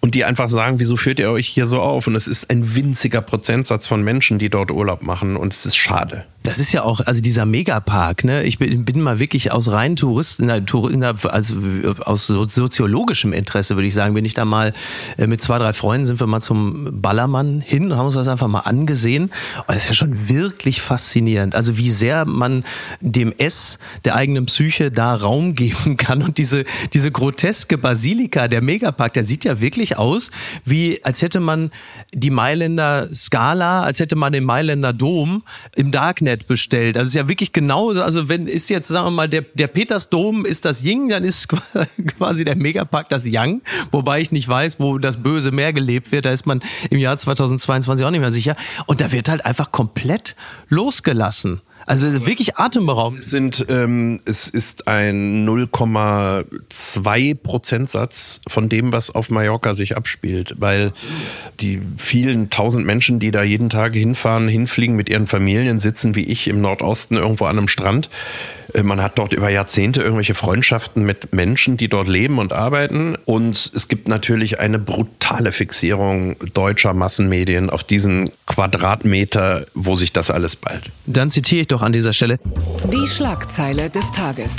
[0.00, 2.06] und die einfach sagen, wieso führt ihr euch hier so auf?
[2.06, 5.76] Und es ist ein winziger Prozentsatz von Menschen, die dort Urlaub machen und es ist
[5.76, 6.24] schade.
[6.42, 8.44] Das ist ja auch, also dieser Megapark, ne?
[8.44, 11.60] Ich bin, bin mal wirklich aus rein Touristen, also
[12.00, 14.72] aus soziologischem Interesse, würde ich sagen, bin ich da mal
[15.18, 18.26] äh, mit zwei, drei Freunden sind wir mal zum Ballermann hin und haben uns das
[18.26, 19.24] einfach mal angesehen.
[19.24, 21.54] Und das ist ja schon wirklich faszinierend.
[21.54, 22.64] Also wie sehr man
[23.02, 26.22] dem S der eigenen Psyche da Raum geben kann.
[26.22, 26.64] Und diese,
[26.94, 30.30] diese groteske Basilika, der Megapark, der sieht ja wirklich aus,
[30.64, 31.70] wie als hätte man
[32.14, 35.42] die Mailänder Skala, als hätte man den Mailänder Dom
[35.76, 36.96] im Darknet Internet bestellt.
[36.96, 39.66] Also es ist ja wirklich genau, also wenn ist jetzt, sagen wir mal, der, der
[39.66, 41.48] Petersdom ist das Ying, dann ist
[42.18, 46.24] quasi der Megapark das Yang, wobei ich nicht weiß, wo das böse Meer gelebt wird.
[46.24, 48.56] Da ist man im Jahr 2022 auch nicht mehr sicher.
[48.86, 50.36] Und da wird halt einfach komplett
[50.68, 51.60] losgelassen.
[51.86, 53.20] Also wirklich atemberaubend.
[53.20, 60.54] Es sind, ähm, es ist ein 0,2 Prozentsatz von dem, was auf Mallorca sich abspielt,
[60.58, 60.92] weil
[61.60, 66.24] die vielen tausend Menschen, die da jeden Tag hinfahren, hinfliegen mit ihren Familien, sitzen wie
[66.24, 68.10] ich im Nordosten irgendwo an einem Strand
[68.82, 73.16] man hat dort über Jahrzehnte irgendwelche Freundschaften mit Menschen, die dort leben und arbeiten.
[73.24, 80.30] Und es gibt natürlich eine brutale Fixierung deutscher Massenmedien auf diesen Quadratmeter, wo sich das
[80.30, 80.90] alles ballt.
[81.06, 82.38] Dann zitiere ich doch an dieser Stelle.
[82.92, 84.56] Die Schlagzeile des Tages.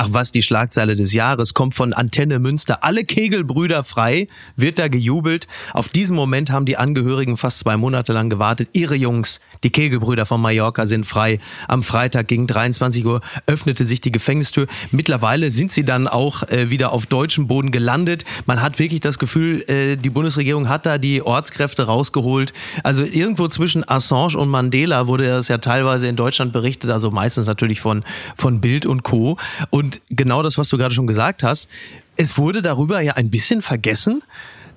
[0.00, 2.84] Ach was, die Schlagzeile des Jahres kommt von Antenne Münster.
[2.84, 5.48] Alle Kegelbrüder frei, wird da gejubelt.
[5.72, 8.68] Auf diesen Moment haben die Angehörigen fast zwei Monate lang gewartet.
[8.74, 11.40] Ihre Jungs, die Kegelbrüder von Mallorca, sind frei.
[11.66, 14.68] Am Freitag gegen 23 Uhr öffnete sich die Gefängnistür.
[14.92, 18.24] Mittlerweile sind sie dann auch äh, wieder auf deutschem Boden gelandet.
[18.46, 22.52] Man hat wirklich das Gefühl, äh, die Bundesregierung hat da die Ortskräfte rausgeholt.
[22.84, 27.46] Also irgendwo zwischen Assange und Mandela wurde das ja teilweise in Deutschland berichtet, also meistens
[27.46, 28.04] natürlich von,
[28.36, 29.38] von Bild und Co.
[29.70, 31.68] Und genau das, was du gerade schon gesagt hast,
[32.16, 34.22] es wurde darüber ja ein bisschen vergessen,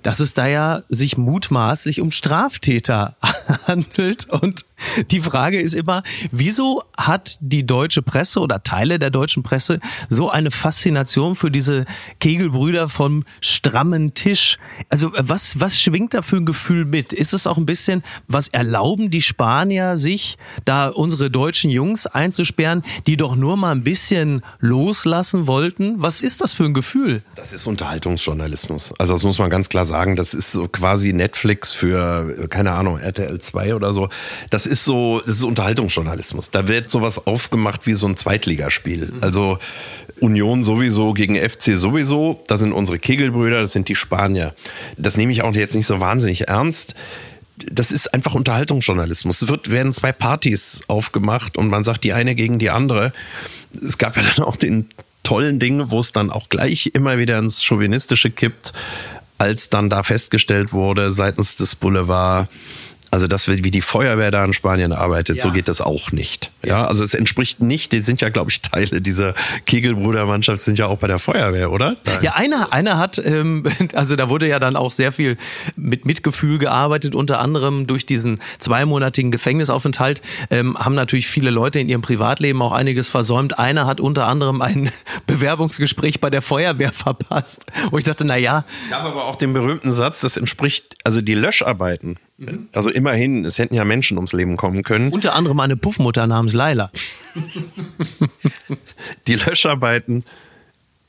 [0.03, 3.15] dass es da ja sich mutmaßlich um Straftäter
[3.67, 4.29] handelt.
[4.29, 4.65] Und
[5.11, 9.79] die Frage ist immer, wieso hat die deutsche Presse oder Teile der deutschen Presse
[10.09, 11.85] so eine Faszination für diese
[12.19, 14.57] Kegelbrüder vom strammen Tisch?
[14.89, 17.13] Also was, was schwingt da für ein Gefühl mit?
[17.13, 22.83] Ist es auch ein bisschen, was erlauben die Spanier sich, da unsere deutschen Jungs einzusperren,
[23.07, 26.01] die doch nur mal ein bisschen loslassen wollten?
[26.01, 27.23] Was ist das für ein Gefühl?
[27.35, 28.93] Das ist Unterhaltungsjournalismus.
[28.97, 29.90] Also das muss man ganz klar sagen.
[30.15, 34.09] Das ist so quasi Netflix für, keine Ahnung, RTL 2 oder so.
[34.49, 36.51] Das ist so, das ist Unterhaltungsjournalismus.
[36.51, 39.13] Da wird sowas aufgemacht wie so ein Zweitligaspiel.
[39.21, 39.59] Also
[40.19, 42.43] Union sowieso gegen FC sowieso.
[42.47, 44.53] Das sind unsere Kegelbrüder, das sind die Spanier.
[44.97, 46.95] Das nehme ich auch jetzt nicht so wahnsinnig ernst
[47.71, 49.43] das ist einfach Unterhaltungsjournalismus.
[49.43, 53.13] Es wird, werden zwei Partys aufgemacht und man sagt die eine gegen die andere.
[53.85, 54.87] Es gab ja dann auch den
[55.23, 58.73] tollen Ding, wo es dann auch gleich immer wieder ins Chauvinistische kippt,
[59.41, 62.47] als dann da festgestellt wurde seitens des Boulevard,
[63.09, 65.43] also das wie die Feuerwehr da in Spanien arbeitet, ja.
[65.43, 66.51] so geht das auch nicht.
[66.63, 69.33] Ja, also es entspricht nicht, die sind ja, glaube ich, Teile dieser
[69.65, 71.95] Kegelbrudermannschaft, sind ja auch bei der Feuerwehr, oder?
[72.05, 72.19] Nein.
[72.21, 75.37] Ja, einer, einer hat, ähm, also da wurde ja dann auch sehr viel
[75.75, 81.89] mit Mitgefühl gearbeitet, unter anderem durch diesen zweimonatigen Gefängnisaufenthalt ähm, haben natürlich viele Leute in
[81.89, 83.57] ihrem Privatleben auch einiges versäumt.
[83.57, 84.91] Einer hat unter anderem ein
[85.27, 88.65] Bewerbungsgespräch bei der Feuerwehr verpasst, wo ich dachte, na ja.
[88.83, 92.69] Es gab aber auch den berühmten Satz, das entspricht, also die Löscharbeiten Mhm.
[92.73, 95.11] Also immerhin, es hätten ja Menschen ums Leben kommen können.
[95.11, 96.91] Unter anderem eine Puffmutter namens Laila.
[99.27, 100.23] Die Löscharbeiten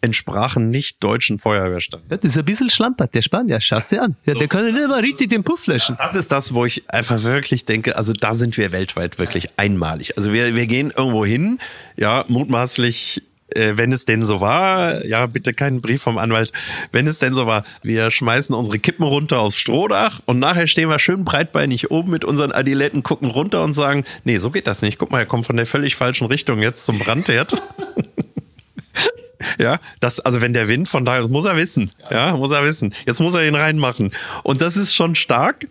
[0.02, 2.02] entsprachen nicht deutschen Feuerwehrstand.
[2.10, 4.16] Ja, das ist ein bisschen schlampert, der Spanier, schau dir an.
[4.26, 5.96] Ja, der kann ja nicht mal richtig den Puff löschen.
[5.98, 10.16] Das ist das, wo ich einfach wirklich denke, also da sind wir weltweit wirklich einmalig.
[10.16, 11.58] Also wir, wir gehen irgendwo hin,
[11.96, 13.22] ja, mutmaßlich
[13.56, 16.52] äh, wenn es denn so war, ja, bitte keinen Brief vom Anwalt,
[16.90, 20.88] wenn es denn so war, wir schmeißen unsere Kippen runter aufs Strohdach und nachher stehen
[20.88, 24.82] wir schön breitbeinig oben mit unseren Adiletten, gucken runter und sagen, nee, so geht das
[24.82, 24.98] nicht.
[24.98, 27.54] Guck mal, er kommt von der völlig falschen Richtung jetzt zum Brandherd.
[29.58, 31.90] Ja, das, also wenn der Wind von da, das muss er wissen.
[32.10, 32.94] Ja, muss er wissen.
[33.06, 34.12] Jetzt muss er ihn reinmachen.
[34.44, 35.66] Und das ist schon stark.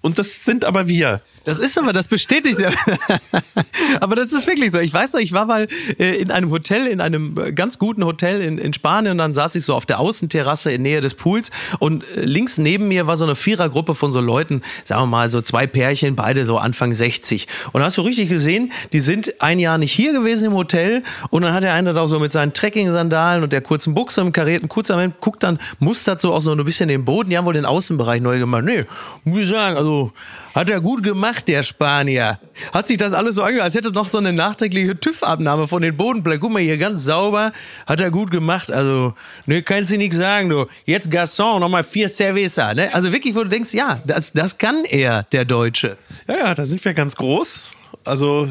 [0.00, 1.20] Und das sind aber wir.
[1.48, 2.60] Das ist aber, das bestätigt
[4.00, 4.80] aber das ist wirklich so.
[4.80, 5.66] Ich weiß noch, ich war mal
[5.98, 9.32] äh, in einem Hotel, in einem äh, ganz guten Hotel in, in Spanien und dann
[9.32, 13.06] saß ich so auf der Außenterrasse in Nähe des Pools und äh, links neben mir
[13.06, 16.58] war so eine Vierergruppe von so Leuten, sagen wir mal so zwei Pärchen, beide so
[16.58, 17.48] Anfang 60.
[17.72, 21.02] Und da hast du richtig gesehen, die sind ein Jahr nicht hier gewesen im Hotel
[21.30, 24.32] und dann hat der eine da so mit seinen Trekking-Sandalen und der kurzen Buchse im
[24.32, 27.30] karierten Kurzarm guckt dann, mustert so auch so ein bisschen den Boden.
[27.30, 28.64] Die haben wohl den Außenbereich neu gemacht.
[28.66, 28.84] Nee,
[29.24, 30.12] muss ich sagen, also
[30.58, 32.40] hat er gut gemacht, der Spanier.
[32.74, 35.96] Hat sich das alles so angehört, als hätte noch so eine nachträgliche TÜV-Abnahme von den
[35.96, 36.40] Bodenplatten.
[36.40, 37.52] Guck mal hier, ganz sauber.
[37.86, 38.72] Hat er gut gemacht.
[38.72, 39.14] Also,
[39.46, 40.66] ne, kannst du nichts sagen, du.
[40.84, 42.92] Jetzt Garçon, nochmal vier Cerveza, ne?
[42.92, 45.96] Also wirklich, wo du denkst, ja, das, das kann er, der Deutsche.
[46.26, 47.66] Ja, ja, da sind wir ganz groß.
[48.04, 48.48] Also,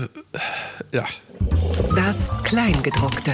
[0.93, 1.03] ja.
[1.93, 3.33] Das Kleingedruckte.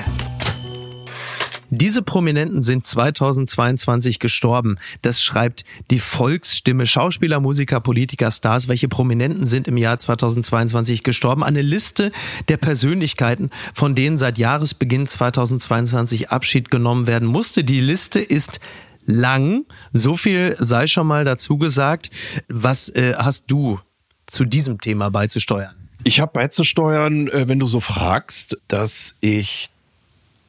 [1.76, 4.78] Diese Prominenten sind 2022 gestorben.
[5.02, 6.86] Das schreibt die Volksstimme.
[6.86, 8.68] Schauspieler, Musiker, Politiker, Stars.
[8.68, 11.44] Welche Prominenten sind im Jahr 2022 gestorben?
[11.44, 12.12] Eine Liste
[12.48, 17.64] der Persönlichkeiten, von denen seit Jahresbeginn 2022 Abschied genommen werden musste.
[17.64, 18.60] Die Liste ist
[19.08, 19.66] lang.
[19.92, 22.12] So viel sei schon mal dazu gesagt.
[22.50, 23.80] Was äh, hast du
[24.28, 25.74] zu diesem Thema beizusteuern?
[26.04, 29.73] Ich habe beizusteuern, äh, wenn du so fragst, dass ich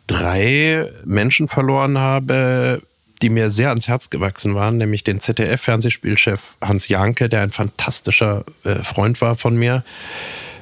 [0.07, 2.83] drei Menschen verloren habe,
[3.23, 8.45] die mir sehr ans Herz gewachsen waren, nämlich den ZDF-Fernsehspielchef Hans Janke, der ein fantastischer
[8.65, 9.85] äh, Freund war von mir,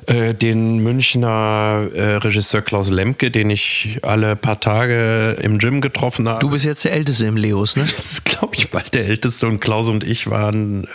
[0.07, 6.29] äh, den Münchner äh, Regisseur Klaus Lemke, den ich alle paar Tage im Gym getroffen
[6.29, 6.41] habe.
[6.41, 7.85] Du bist jetzt der Älteste im Leos, ne?
[7.85, 10.89] Das ist, glaube ich, bald der Älteste und Klaus und ich waren,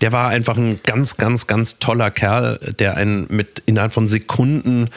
[0.00, 4.90] der war einfach ein ganz, ganz, ganz toller Kerl, der einen mit innerhalb von Sekunden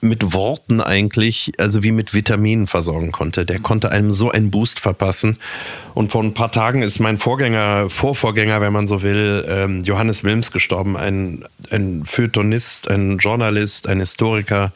[0.00, 3.44] mit Worten eigentlich, also wie mit Vitaminen versorgen konnte.
[3.44, 5.38] Der konnte einem so einen Boost verpassen.
[5.94, 10.22] Und vor ein paar Tagen ist mein Vorgänger, Vorvorgänger, wenn man so will, ähm, Johannes
[10.22, 10.96] Wilms gestorben.
[10.96, 14.72] Ein, ein Feuilletonist, ein Journalist, ein Historiker,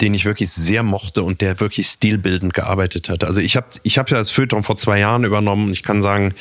[0.00, 3.24] den ich wirklich sehr mochte und der wirklich stilbildend gearbeitet hat.
[3.24, 5.72] Also ich habe ich hab ja das Feuilleton vor zwei Jahren übernommen.
[5.72, 6.34] Ich kann sagen,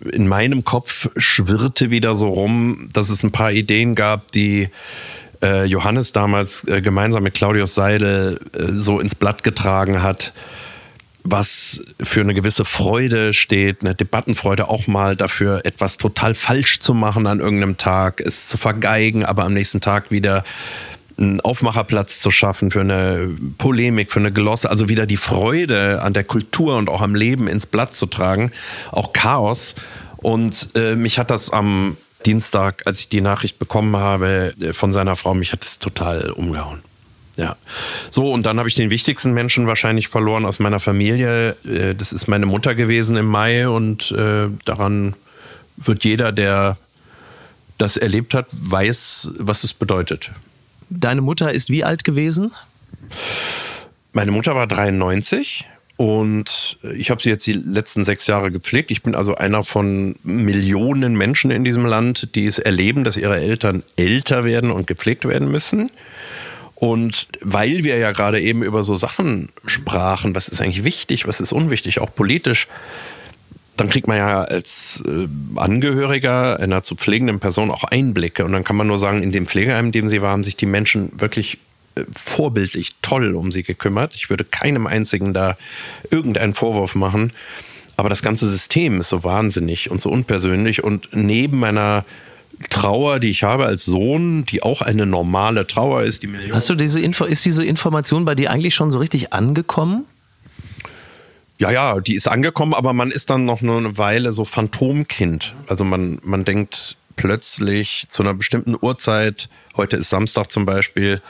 [0.00, 4.68] in meinem Kopf schwirrte wieder so rum, dass es ein paar Ideen gab, die
[5.42, 10.32] äh, Johannes damals äh, gemeinsam mit Claudius Seidel äh, so ins Blatt getragen hat,
[11.24, 16.94] was für eine gewisse Freude steht, eine Debattenfreude auch mal dafür, etwas total falsch zu
[16.94, 20.44] machen an irgendeinem Tag, es zu vergeigen, aber am nächsten Tag wieder
[21.18, 26.12] einen Aufmacherplatz zu schaffen für eine Polemik, für eine Glosse, also wieder die Freude an
[26.12, 28.52] der Kultur und auch am Leben ins Blatt zu tragen,
[28.92, 29.74] auch Chaos.
[30.18, 31.96] Und äh, mich hat das am
[32.26, 36.30] Dienstag, als ich die Nachricht bekommen habe äh, von seiner Frau, mich hat es total
[36.30, 36.82] umgehauen.
[37.36, 37.56] Ja.
[38.10, 41.50] So, und dann habe ich den wichtigsten Menschen wahrscheinlich verloren aus meiner Familie.
[41.64, 45.14] Äh, das ist meine Mutter gewesen im Mai und äh, daran
[45.76, 46.78] wird jeder, der
[47.78, 50.30] das erlebt hat, weiß, was es bedeutet.
[50.88, 52.52] Deine Mutter ist wie alt gewesen?
[54.12, 55.66] Meine Mutter war 93
[55.96, 58.90] Und ich habe sie jetzt die letzten sechs Jahre gepflegt.
[58.90, 63.40] Ich bin also einer von Millionen Menschen in diesem Land, die es erleben, dass ihre
[63.40, 65.90] Eltern älter werden und gepflegt werden müssen.
[66.74, 71.40] Und weil wir ja gerade eben über so Sachen sprachen, was ist eigentlich wichtig, was
[71.40, 72.68] ist unwichtig, auch politisch,
[73.78, 75.28] dann kriegt man ja als äh,
[75.58, 78.44] Angehöriger einer zu pflegenden Person auch Einblicke.
[78.44, 80.56] Und dann kann man nur sagen, in dem Pflegeheim, in dem sie war, haben sich
[80.56, 81.58] die Menschen wirklich äh,
[82.12, 84.14] vorbildlich toll um sie gekümmert.
[84.14, 85.56] Ich würde keinem einzigen da
[86.10, 87.32] irgendeinen Vorwurf machen.
[87.96, 90.84] Aber das ganze System ist so wahnsinnig und so unpersönlich.
[90.84, 92.04] Und neben meiner
[92.70, 96.54] Trauer, die ich habe als Sohn, die auch eine normale Trauer ist, die Million.
[96.54, 100.04] Hast du diese Info, ist diese Information bei dir eigentlich schon so richtig angekommen?
[101.58, 105.54] Ja, ja, die ist angekommen, aber man ist dann noch nur eine Weile so Phantomkind.
[105.68, 111.22] Also man, man denkt plötzlich zu einer bestimmten Uhrzeit, heute ist Samstag zum Beispiel,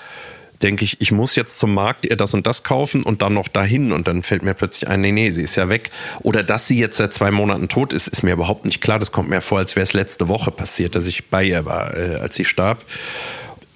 [0.62, 3.48] denke ich, ich muss jetzt zum Markt ihr das und das kaufen und dann noch
[3.48, 5.90] dahin und dann fällt mir plötzlich ein, nee, nee, sie ist ja weg.
[6.20, 8.98] Oder dass sie jetzt seit zwei Monaten tot ist, ist mir überhaupt nicht klar.
[8.98, 11.96] Das kommt mir vor, als wäre es letzte Woche passiert, dass ich bei ihr war,
[11.96, 12.84] äh, als sie starb.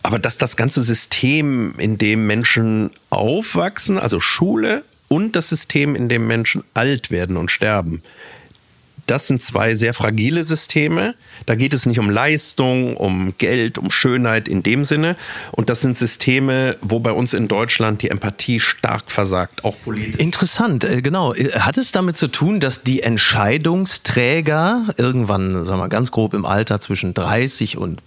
[0.03, 6.09] Aber dass das ganze System, in dem Menschen aufwachsen, also Schule und das System, in
[6.09, 8.03] dem Menschen alt werden und sterben.
[9.11, 11.17] Das sind zwei sehr fragile Systeme.
[11.45, 15.17] Da geht es nicht um Leistung, um Geld, um Schönheit in dem Sinne.
[15.51, 20.21] Und das sind Systeme, wo bei uns in Deutschland die Empathie stark versagt, auch politisch.
[20.21, 21.35] Interessant, äh, genau.
[21.35, 26.47] Hat es damit zu tun, dass die Entscheidungsträger irgendwann, sagen wir mal ganz grob im
[26.47, 28.01] Alter zwischen 30 und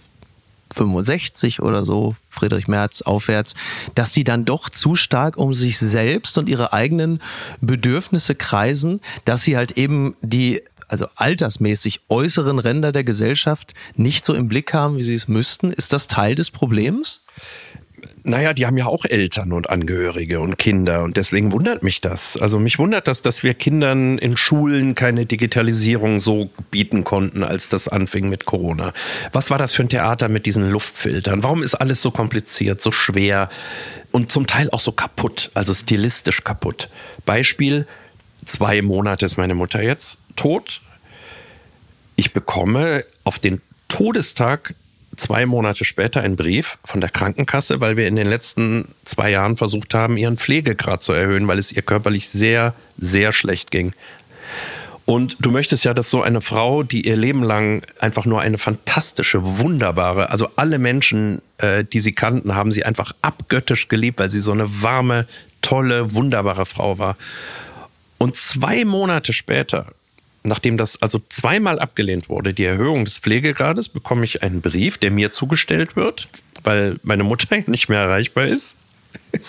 [0.72, 3.54] 65 oder so, Friedrich Merz aufwärts,
[3.94, 7.20] dass sie dann doch zu stark um sich selbst und ihre eigenen
[7.60, 10.62] Bedürfnisse kreisen, dass sie halt eben die
[10.94, 15.72] also altersmäßig äußeren Ränder der Gesellschaft nicht so im Blick haben, wie sie es müssten.
[15.72, 17.20] Ist das Teil des Problems?
[18.22, 22.36] naja, die haben ja auch Eltern und Angehörige und Kinder und deswegen wundert mich das.
[22.36, 27.70] Also mich wundert das, dass wir Kindern in Schulen keine Digitalisierung so bieten konnten, als
[27.70, 28.92] das anfing mit Corona.
[29.32, 31.42] Was war das für ein Theater mit diesen Luftfiltern?
[31.42, 33.48] Warum ist alles so kompliziert, so schwer
[34.12, 36.90] und zum Teil auch so kaputt, also stilistisch kaputt?
[37.24, 37.86] Beispiel,
[38.44, 40.80] zwei Monate ist meine Mutter jetzt tot.
[42.16, 44.74] Ich bekomme auf den Todestag
[45.16, 49.56] zwei Monate später einen Brief von der Krankenkasse, weil wir in den letzten zwei Jahren
[49.56, 53.92] versucht haben, ihren Pflegegrad zu erhöhen, weil es ihr körperlich sehr, sehr schlecht ging.
[55.06, 58.56] Und du möchtest ja, dass so eine Frau, die ihr Leben lang einfach nur eine
[58.56, 64.30] fantastische, wunderbare, also alle Menschen, äh, die sie kannten, haben sie einfach abgöttisch geliebt, weil
[64.30, 65.26] sie so eine warme,
[65.60, 67.16] tolle, wunderbare Frau war.
[68.16, 69.92] Und zwei Monate später
[70.44, 75.10] nachdem das also zweimal abgelehnt wurde, die Erhöhung des Pflegegrades, bekomme ich einen Brief, der
[75.10, 76.28] mir zugestellt wird,
[76.62, 78.76] weil meine Mutter nicht mehr erreichbar ist.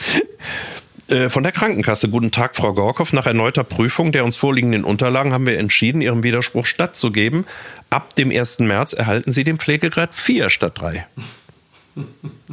[1.08, 2.10] Äh, von der Krankenkasse.
[2.10, 3.14] Guten Tag, Frau Gorkow.
[3.14, 7.46] Nach erneuter Prüfung der uns vorliegenden Unterlagen haben wir entschieden, Ihrem Widerspruch stattzugeben.
[7.92, 8.60] Ab dem 1.
[8.60, 11.06] März erhalten Sie den Pflegegrad 4 statt 3.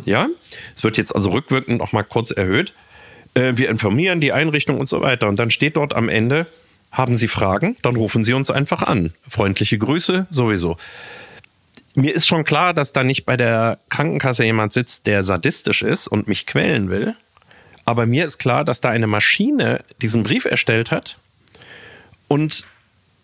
[0.05, 0.28] Ja,
[0.76, 2.74] es wird jetzt also rückwirkend noch mal kurz erhöht.
[3.34, 5.28] Äh, wir informieren die Einrichtung und so weiter.
[5.28, 6.47] Und dann steht dort am Ende,
[6.93, 7.76] haben Sie Fragen?
[7.82, 9.14] Dann rufen Sie uns einfach an.
[9.26, 10.76] Freundliche Grüße sowieso.
[11.95, 16.07] Mir ist schon klar, dass da nicht bei der Krankenkasse jemand sitzt, der sadistisch ist
[16.07, 17.14] und mich quälen will.
[17.84, 21.18] Aber mir ist klar, dass da eine Maschine diesen Brief erstellt hat.
[22.28, 22.64] Und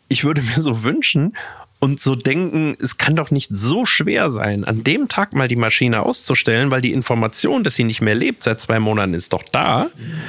[0.08, 1.36] ich würde mir so wünschen
[1.78, 5.56] und so denken, es kann doch nicht so schwer sein, an dem Tag mal die
[5.56, 9.44] Maschine auszustellen, weil die Information, dass sie nicht mehr lebt seit zwei Monaten, ist doch
[9.44, 9.90] da.
[9.96, 10.20] Mhm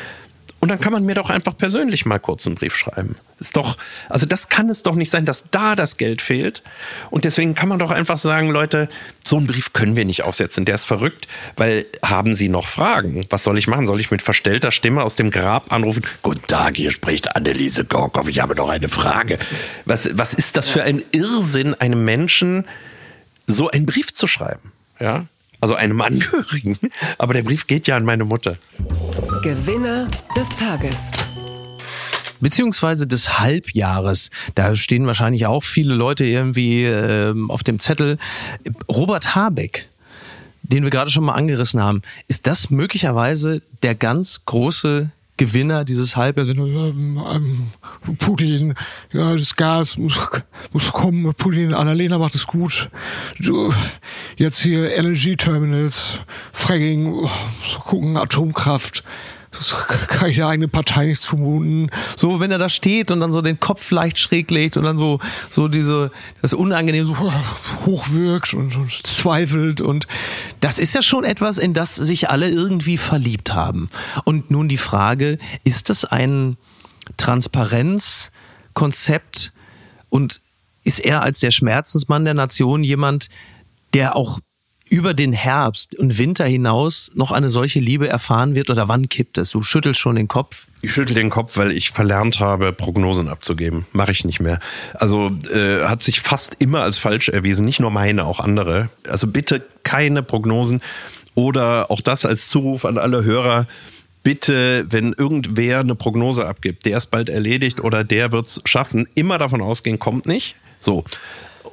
[0.60, 3.16] und dann kann man mir doch einfach persönlich mal kurz einen Brief schreiben.
[3.40, 3.78] Ist doch,
[4.10, 6.62] also das kann es doch nicht sein, dass da das Geld fehlt.
[7.10, 8.90] Und deswegen kann man doch einfach sagen, Leute,
[9.24, 10.66] so einen Brief können wir nicht aufsetzen.
[10.66, 13.26] Der ist verrückt, weil haben Sie noch Fragen?
[13.30, 13.86] Was soll ich machen?
[13.86, 16.04] Soll ich mit verstellter Stimme aus dem Grab anrufen?
[16.22, 18.28] Guten Tag, hier spricht Anneliese Gorkow.
[18.28, 19.40] Ich habe noch eine Frage.
[19.86, 22.66] Was, was ist das für ein Irrsinn, einem Menschen
[23.48, 24.74] so einen Brief zu schreiben?
[25.00, 25.28] Ja?
[25.62, 26.78] Also einem Angehörigen.
[27.18, 28.58] Aber der Brief geht ja an meine Mutter.
[29.42, 31.12] Gewinner des Tages
[32.42, 34.32] beziehungsweise des Halbjahres.
[34.56, 38.18] Da stehen wahrscheinlich auch viele Leute irgendwie äh, auf dem Zettel.
[38.90, 39.88] Robert Habeck,
[40.64, 45.10] den wir gerade schon mal angerissen haben, ist das möglicherweise der ganz große
[45.40, 46.52] Gewinner dieses Halbjahres?
[46.52, 47.68] Ähm, ähm,
[48.18, 48.76] Putin,
[49.14, 50.20] ja, das Gas muss,
[50.74, 51.34] muss kommen.
[51.34, 52.90] Putin, Annalena macht es gut.
[53.40, 53.74] Du,
[54.36, 56.20] jetzt hier LNG-Terminals,
[56.52, 57.30] Fracking, oh,
[57.86, 59.04] gucken, Atomkraft
[60.22, 61.90] der eigenen Partei nichts vermuten.
[62.16, 64.98] So, wenn er da steht und dann so den Kopf leicht schräg legt und dann
[64.98, 65.20] so,
[65.50, 67.18] so diese, das unangenehm so
[67.86, 70.08] hochwirkt und, und zweifelt und
[70.62, 73.90] das ist ja schon etwas, in das sich alle irgendwie verliebt haben.
[74.24, 76.58] Und nun die Frage, ist das ein,
[77.18, 78.32] Transparenz,
[78.74, 79.52] Konzept
[80.10, 80.42] und
[80.84, 83.30] ist er als der Schmerzensmann der Nation jemand,
[83.94, 84.40] der auch
[84.90, 89.38] über den Herbst und Winter hinaus noch eine solche Liebe erfahren wird oder wann kippt
[89.38, 89.52] es?
[89.52, 90.68] Du schüttelst schon den Kopf.
[90.82, 93.86] Ich schüttel den Kopf, weil ich verlernt habe, Prognosen abzugeben.
[93.92, 94.60] Mache ich nicht mehr.
[94.96, 98.90] Also äh, hat sich fast immer als falsch erwiesen, nicht nur meine, auch andere.
[99.08, 100.82] Also bitte keine Prognosen
[101.36, 103.68] oder auch das als Zuruf an alle Hörer.
[104.24, 109.38] Bitte, wenn irgendwer eine Prognose abgibt, der ist bald erledigt oder der wird's schaffen, immer
[109.38, 110.56] davon ausgehen, kommt nicht.
[110.80, 111.04] So.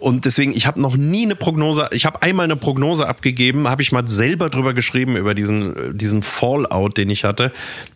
[0.00, 3.82] Und deswegen, ich habe noch nie eine Prognose, ich habe einmal eine Prognose abgegeben, habe
[3.82, 7.52] ich mal selber drüber geschrieben, über diesen, diesen Fallout, den ich hatte.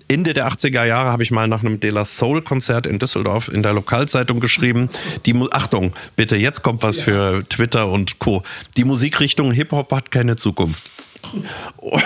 [0.08, 3.48] Ende der 80er Jahre habe ich mal nach einem De La Soul Konzert in Düsseldorf
[3.48, 4.88] in der Lokalzeitung geschrieben.
[5.26, 8.42] Die Achtung, bitte, jetzt kommt was für Twitter und Co.
[8.76, 10.82] Die Musikrichtung Hip-Hop hat keine Zukunft.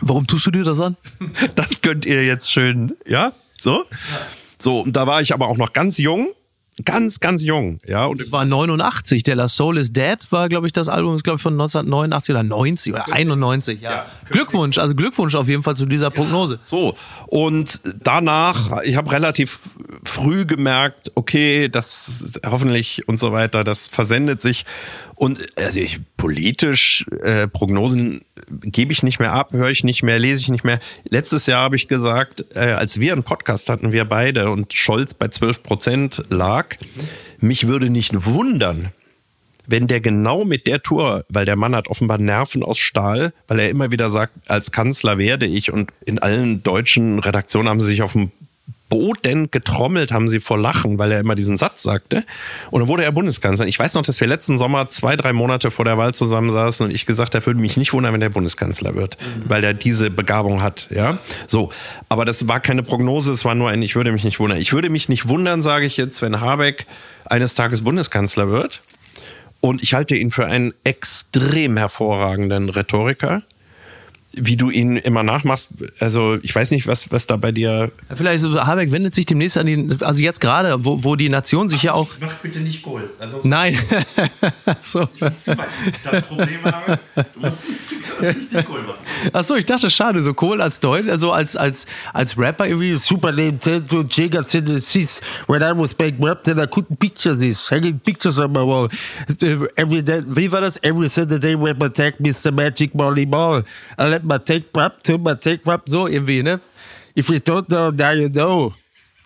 [0.00, 0.96] Warum tust du dir das an?
[1.54, 3.32] Das könnt ihr jetzt schön, ja?
[3.58, 3.84] So?
[4.58, 6.28] So, und da war ich aber auch noch ganz jung
[6.86, 8.06] Ganz, ganz jung, ja.
[8.06, 9.22] Und das war 89.
[9.24, 12.30] Der La Soul is Dead war, glaube ich, das Album, ist, glaube ich, von 1989
[12.34, 13.90] oder 90 oder 91, ja.
[13.90, 16.54] ja Glückwunsch, also Glückwunsch auf jeden Fall zu dieser Prognose.
[16.54, 16.94] Ja, so,
[17.26, 19.70] und danach, ich habe relativ
[20.04, 24.64] früh gemerkt, okay, das hoffentlich und so weiter, das versendet sich.
[25.14, 28.22] Und also ich, politisch äh, Prognosen
[28.62, 30.78] gebe ich nicht mehr ab, höre ich nicht mehr, lese ich nicht mehr.
[31.08, 35.14] Letztes Jahr habe ich gesagt, äh, als wir einen Podcast hatten, wir beide und Scholz
[35.14, 36.76] bei 12 Prozent lag,
[37.38, 38.92] mich würde nicht wundern,
[39.66, 43.60] wenn der genau mit der Tour, weil der Mann hat offenbar Nerven aus Stahl, weil
[43.60, 47.86] er immer wieder sagt, als Kanzler werde ich und in allen deutschen Redaktionen haben sie
[47.86, 48.32] sich auf dem
[48.92, 52.24] Boden getrommelt haben sie vor Lachen, weil er immer diesen Satz sagte.
[52.70, 53.66] Und dann wurde er Bundeskanzler.
[53.66, 56.94] Ich weiß noch, dass wir letzten Sommer zwei, drei Monate vor der Wahl zusammensaßen und
[56.94, 59.48] ich gesagt, er würde mich nicht wundern, wenn er Bundeskanzler wird, mhm.
[59.48, 60.88] weil er diese Begabung hat.
[60.90, 61.72] Ja, so.
[62.10, 64.58] Aber das war keine Prognose, es war nur ein, ich würde mich nicht wundern.
[64.58, 66.84] Ich würde mich nicht wundern, sage ich jetzt, wenn Habeck
[67.24, 68.82] eines Tages Bundeskanzler wird.
[69.62, 73.42] Und ich halte ihn für einen extrem hervorragenden Rhetoriker
[74.34, 75.72] wie du ihn immer nachmachst.
[75.98, 77.92] Also ich weiß nicht, was, was da bei dir.
[78.14, 81.68] Vielleicht so, Habeck wendet sich demnächst an die, also jetzt gerade, wo, wo die Nation
[81.68, 82.08] sich Ach, ja auch.
[82.20, 83.10] Mach bitte nicht Kohl.
[83.18, 83.78] Also, Nein.
[84.80, 85.08] so.
[85.14, 85.56] Ich weiß, dass
[85.86, 86.98] ich da Probleme habe.
[87.34, 87.68] Du musst
[88.20, 88.98] nicht den Kohl machen.
[89.32, 93.32] Achso, ich dachte, schade, so Kohl als Deutsch, also als, als, als Rapper irgendwie super
[93.32, 95.20] to Jagger Synthesis.
[95.46, 97.70] When I was back rap, then I couldn't picture this.
[97.70, 98.88] Hanging pictures on my wall.
[99.76, 100.78] Every day, wie war das?
[100.82, 102.50] Every Saturday when I take Mr.
[102.50, 103.64] Magic Molly Ball.
[103.98, 105.88] I let my take rap to my take rap.
[105.88, 106.60] So irgendwie, ne?
[107.16, 108.74] If you don't know, now you know.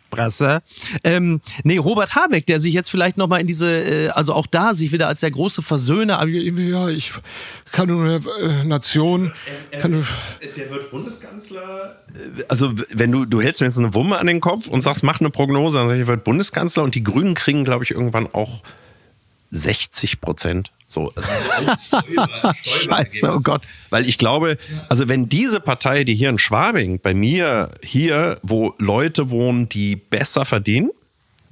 [0.09, 0.63] Presse.
[1.03, 4.73] Ähm, nee, Robert Habeck, der sich jetzt vielleicht nochmal in diese, äh, also auch da
[4.73, 6.25] sich wieder als der große Versöhner.
[6.25, 7.13] Ja, ich
[7.73, 9.33] kann nur eine äh, Nation.
[9.73, 11.97] Er, er, der wird Bundeskanzler.
[12.15, 15.03] Äh, also, wenn du, du hältst mir jetzt eine Wumme an den Kopf und sagst,
[15.03, 17.91] mach eine Prognose, dann sag ich, er wird Bundeskanzler und die Grünen kriegen, glaube ich,
[17.91, 18.63] irgendwann auch
[19.51, 20.71] 60 Prozent.
[20.89, 21.29] So, also
[22.63, 23.63] Scheiße, oh Gott.
[23.91, 24.57] Weil ich glaube,
[24.89, 29.97] also wenn diese Partei, die hier in Schwabing, bei mir hier, wo Leute wohnen, die
[29.97, 30.91] besser verdienen,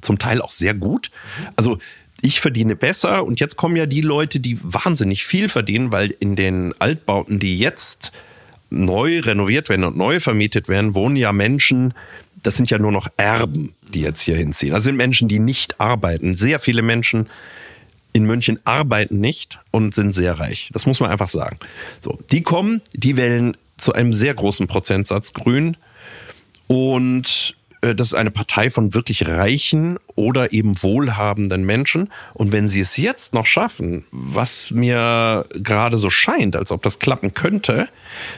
[0.01, 1.11] zum Teil auch sehr gut,
[1.57, 1.78] also
[2.22, 6.37] ich verdiene besser und jetzt kommen ja die Leute, die wahnsinnig viel verdienen, weil in
[6.37, 8.12] den Altbauten, die jetzt
[8.70, 11.93] neu renoviert werden und neu vermietet werden, wohnen ja Menschen,
[12.43, 14.72] das sind ja nur noch Erben, die jetzt hier hinziehen.
[14.72, 16.37] Das sind Menschen, die nicht arbeiten.
[16.37, 17.28] Sehr viele Menschen,
[18.15, 20.71] in München arbeiten nicht und sind sehr reich.
[20.73, 21.59] Das muss man einfach sagen.
[22.01, 25.77] So, die kommen, die wählen zu einem sehr großen Prozentsatz Grün
[26.69, 27.57] und
[27.93, 32.11] das ist eine Partei von wirklich reichen oder eben wohlhabenden Menschen.
[32.32, 36.99] Und wenn sie es jetzt noch schaffen, was mir gerade so scheint, als ob das
[36.99, 37.89] klappen könnte,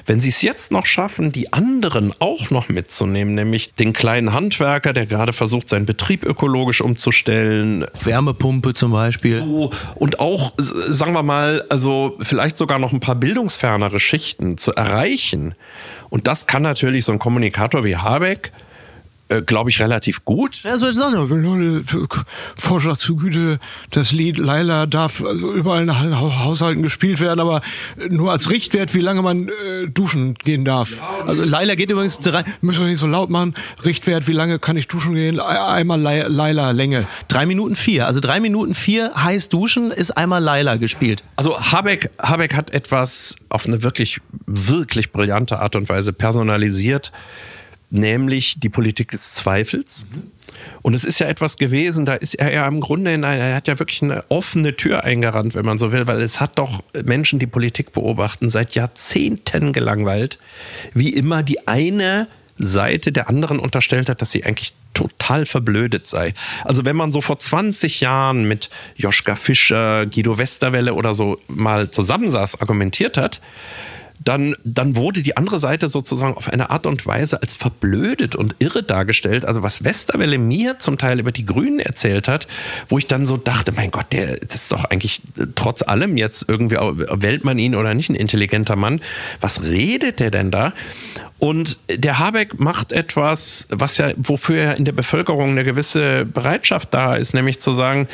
[0.06, 4.92] wenn sie es jetzt noch schaffen, die anderen auch noch mitzunehmen, nämlich den kleinen Handwerker,
[4.92, 7.86] der gerade versucht, seinen Betrieb ökologisch umzustellen.
[8.02, 9.38] Wärmepumpe zum Beispiel.
[9.38, 14.72] So, und auch, sagen wir mal, also vielleicht sogar noch ein paar bildungsfernere Schichten zu
[14.72, 15.54] erreichen.
[16.08, 18.52] Und das kann natürlich so ein Kommunikator wie Habeck
[19.28, 20.62] äh, glaube ich, relativ gut.
[20.62, 21.84] Ja, soll ich sagen,
[22.56, 23.58] Vorschlag zu Güte,
[23.90, 27.60] das Lied Laila darf also überall in Haushalten gespielt werden, aber
[28.08, 31.02] nur als Richtwert, wie lange man äh, duschen gehen darf.
[31.26, 32.44] Also Laila geht übrigens rein.
[32.60, 33.54] Müssen wir nicht so laut machen.
[33.84, 35.40] Richtwert, wie lange kann ich duschen gehen?
[35.40, 37.06] Einmal Laila Länge.
[37.28, 38.06] Drei Minuten vier.
[38.06, 41.24] Also drei Minuten vier heiß duschen ist einmal Laila gespielt.
[41.36, 47.12] Also Habeck, Habeck hat etwas auf eine wirklich, wirklich brillante Art und Weise personalisiert
[47.90, 50.06] nämlich die Politik des Zweifels.
[50.82, 53.56] Und es ist ja etwas gewesen, da ist er ja im Grunde, in einer, er
[53.56, 56.82] hat ja wirklich eine offene Tür eingerannt, wenn man so will, weil es hat doch
[57.04, 60.38] Menschen, die Politik beobachten, seit Jahrzehnten gelangweilt,
[60.94, 62.28] wie immer die eine
[62.58, 66.32] Seite der anderen unterstellt hat, dass sie eigentlich total verblödet sei.
[66.64, 71.90] Also wenn man so vor 20 Jahren mit Joschka Fischer, Guido Westerwelle oder so mal
[71.90, 73.42] zusammensaß, argumentiert hat,
[74.26, 78.56] dann, dann wurde die andere Seite sozusagen auf eine Art und Weise als verblödet und
[78.58, 79.44] irre dargestellt.
[79.44, 82.48] Also was Westerwelle mir zum Teil über die Grünen erzählt hat,
[82.88, 85.22] wo ich dann so dachte, mein Gott, der das ist doch eigentlich
[85.54, 89.00] trotz allem jetzt irgendwie, wählt man ihn oder nicht ein intelligenter Mann.
[89.40, 90.72] Was redet der denn da?
[91.38, 96.92] Und der Habeck macht etwas, was ja, wofür ja in der Bevölkerung eine gewisse Bereitschaft
[96.92, 98.08] da ist, nämlich zu sagen,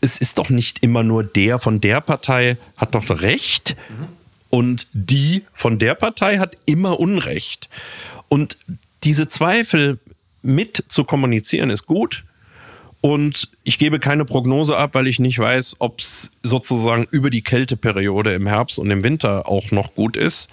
[0.00, 4.17] es ist doch nicht immer nur der von der Partei hat doch recht, mhm
[4.50, 7.68] und die von der Partei hat immer Unrecht.
[8.28, 8.56] Und
[9.04, 9.98] diese Zweifel
[10.42, 12.24] mit zu kommunizieren ist gut.
[13.00, 17.42] Und ich gebe keine Prognose ab, weil ich nicht weiß, ob es sozusagen über die
[17.42, 20.48] Kälteperiode im Herbst und im Winter auch noch gut ist.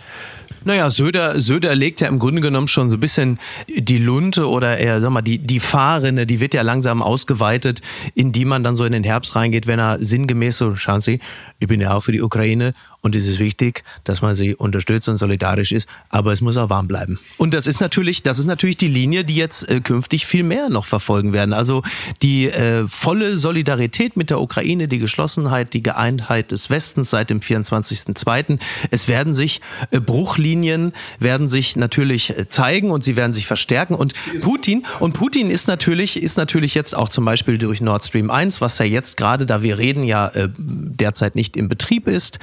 [0.63, 4.77] Naja, Söder, Söder legt ja im Grunde genommen schon so ein bisschen die Lunte oder
[4.77, 7.81] eher, sag mal, die, die Fahrrinne, die wird ja langsam ausgeweitet,
[8.15, 11.19] in die man dann so in den Herbst reingeht, wenn er sinngemäß so, schauen Sie,
[11.59, 12.73] ich bin ja auch für die Ukraine
[13.05, 16.71] und es ist wichtig, dass man sie unterstützt und solidarisch ist, aber es muss auch
[16.71, 17.19] warm bleiben.
[17.37, 20.69] Und das ist natürlich, das ist natürlich die Linie, die jetzt äh, künftig viel mehr
[20.69, 21.53] noch verfolgen werden.
[21.53, 21.83] Also
[22.23, 27.41] die äh, volle Solidarität mit der Ukraine, die Geschlossenheit, die Geeintheit des Westens seit dem
[27.41, 28.59] 24.02.
[28.89, 33.93] Es werden sich äh, Bruchlinien werden sich natürlich äh, zeigen und sie werden sich verstärken
[33.93, 38.31] und Putin und Putin ist natürlich ist natürlich jetzt auch zum Beispiel durch Nord Stream
[38.31, 42.39] 1, was ja jetzt gerade, da wir reden, ja äh, derzeit nicht im Betrieb ist.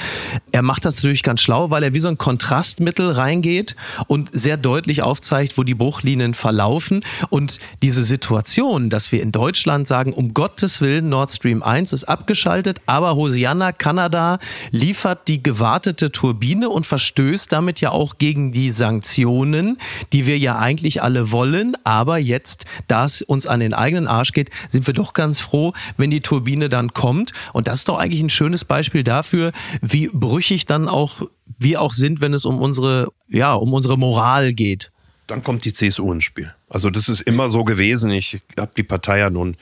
[0.53, 3.75] Er macht das natürlich ganz schlau, weil er wie so ein Kontrastmittel reingeht
[4.07, 7.03] und sehr deutlich aufzeigt, wo die Bruchlinien verlaufen.
[7.31, 12.05] Und diese Situation, dass wir in Deutschland sagen, um Gottes Willen, Nord Stream 1 ist
[12.05, 14.39] abgeschaltet, aber Hosianna, Kanada,
[14.71, 19.79] liefert die gewartete Turbine und verstößt damit ja auch gegen die Sanktionen,
[20.13, 21.73] die wir ja eigentlich alle wollen.
[21.83, 25.73] Aber jetzt, da es uns an den eigenen Arsch geht, sind wir doch ganz froh,
[25.97, 27.33] wenn die Turbine dann kommt.
[27.55, 31.23] Und das ist doch eigentlich ein schönes Beispiel dafür, wie brüchig dann auch
[31.59, 34.91] wir auch sind, wenn es um unsere, ja, um unsere Moral geht.
[35.27, 36.53] Dann kommt die CSU ins Spiel.
[36.69, 38.11] Also das ist immer so gewesen.
[38.11, 39.57] Ich habe die Partei ja nun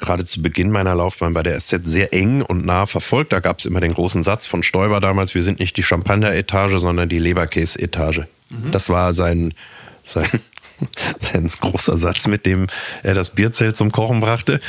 [0.00, 3.32] gerade zu Beginn meiner Laufbahn bei der SZ sehr eng und nah verfolgt.
[3.32, 6.78] Da gab es immer den großen Satz von Stoiber damals, wir sind nicht die Champagner-Etage,
[6.78, 8.22] sondern die Leberkäse-Etage.
[8.48, 8.70] Mhm.
[8.72, 9.54] Das war sein,
[10.02, 10.28] sein,
[11.18, 12.66] sein großer Satz, mit dem
[13.02, 14.60] er das Bierzelt zum Kochen brachte.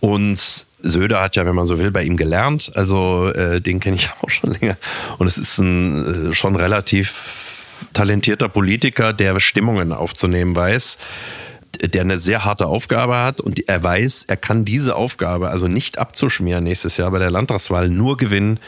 [0.00, 2.72] Und Söder hat ja, wenn man so will, bei ihm gelernt.
[2.74, 4.76] Also äh, den kenne ich auch schon länger.
[5.18, 7.54] Und es ist ein äh, schon relativ
[7.92, 10.98] talentierter Politiker, der Stimmungen aufzunehmen weiß
[11.82, 15.98] der eine sehr harte Aufgabe hat und er weiß, er kann diese Aufgabe also nicht
[15.98, 18.60] abzuschmieren nächstes Jahr bei der Landtagswahl nur gewinnen,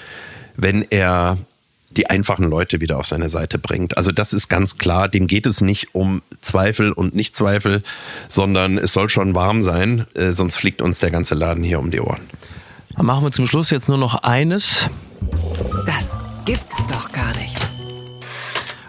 [0.56, 1.38] wenn er
[1.90, 3.96] die einfachen Leute wieder auf seine Seite bringt.
[3.96, 7.82] Also das ist ganz klar, dem geht es nicht um Zweifel und Nicht-Zweifel,
[8.28, 11.90] sondern es soll schon warm sein, äh, sonst fliegt uns der ganze Laden hier um
[11.90, 12.20] die Ohren.
[12.94, 14.88] Dann machen wir zum Schluss jetzt nur noch eines.
[15.86, 17.77] Das gibt's doch gar nicht.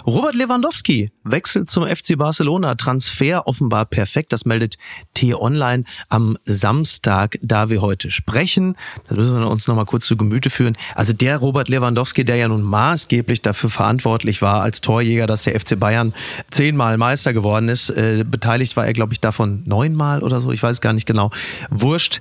[0.09, 2.73] Robert Lewandowski wechselt zum FC Barcelona.
[2.73, 4.33] Transfer offenbar perfekt.
[4.33, 4.77] Das meldet
[5.13, 8.75] T-Online am Samstag, da wir heute sprechen.
[9.07, 10.75] Das müssen wir uns noch mal kurz zu Gemüte führen.
[10.95, 15.59] Also der Robert Lewandowski, der ja nun maßgeblich dafür verantwortlich war als Torjäger, dass der
[15.59, 16.13] FC Bayern
[16.49, 17.91] zehnmal Meister geworden ist.
[17.91, 20.51] Äh, beteiligt war er, glaube ich, davon neunmal oder so.
[20.51, 21.29] Ich weiß gar nicht genau.
[21.69, 22.19] Wurscht.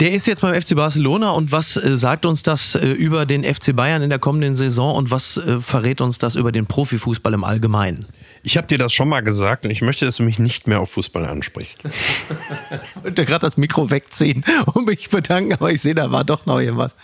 [0.00, 3.44] Der ist jetzt beim FC Barcelona und was äh, sagt uns das äh, über den
[3.44, 7.32] FC Bayern in der kommenden Saison und was äh, verrät uns das über den Profifußball
[7.32, 8.06] im Allgemeinen?
[8.42, 10.80] Ich habe dir das schon mal gesagt und ich möchte, dass du mich nicht mehr
[10.80, 11.78] auf Fußball ansprichst.
[11.84, 16.44] ich wollte gerade das Mikro wegziehen und mich bedanken, aber ich sehe, da war doch
[16.44, 16.96] noch irgendwas.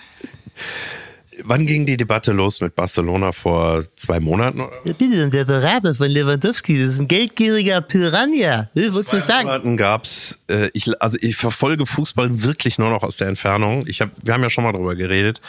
[1.45, 4.61] Wann ging die Debatte los mit Barcelona vor zwei Monaten?
[4.84, 8.68] Ja, bitte, der Berater von Lewandowski, das ist ein geldgieriger Piranha.
[8.74, 9.49] Wolltest du sagen?
[9.49, 10.38] Monaten gab's.
[10.49, 13.84] Äh, ich, also ich verfolge Fußball wirklich nur noch aus der Entfernung.
[13.86, 15.41] Ich hab, wir haben ja schon mal drüber geredet.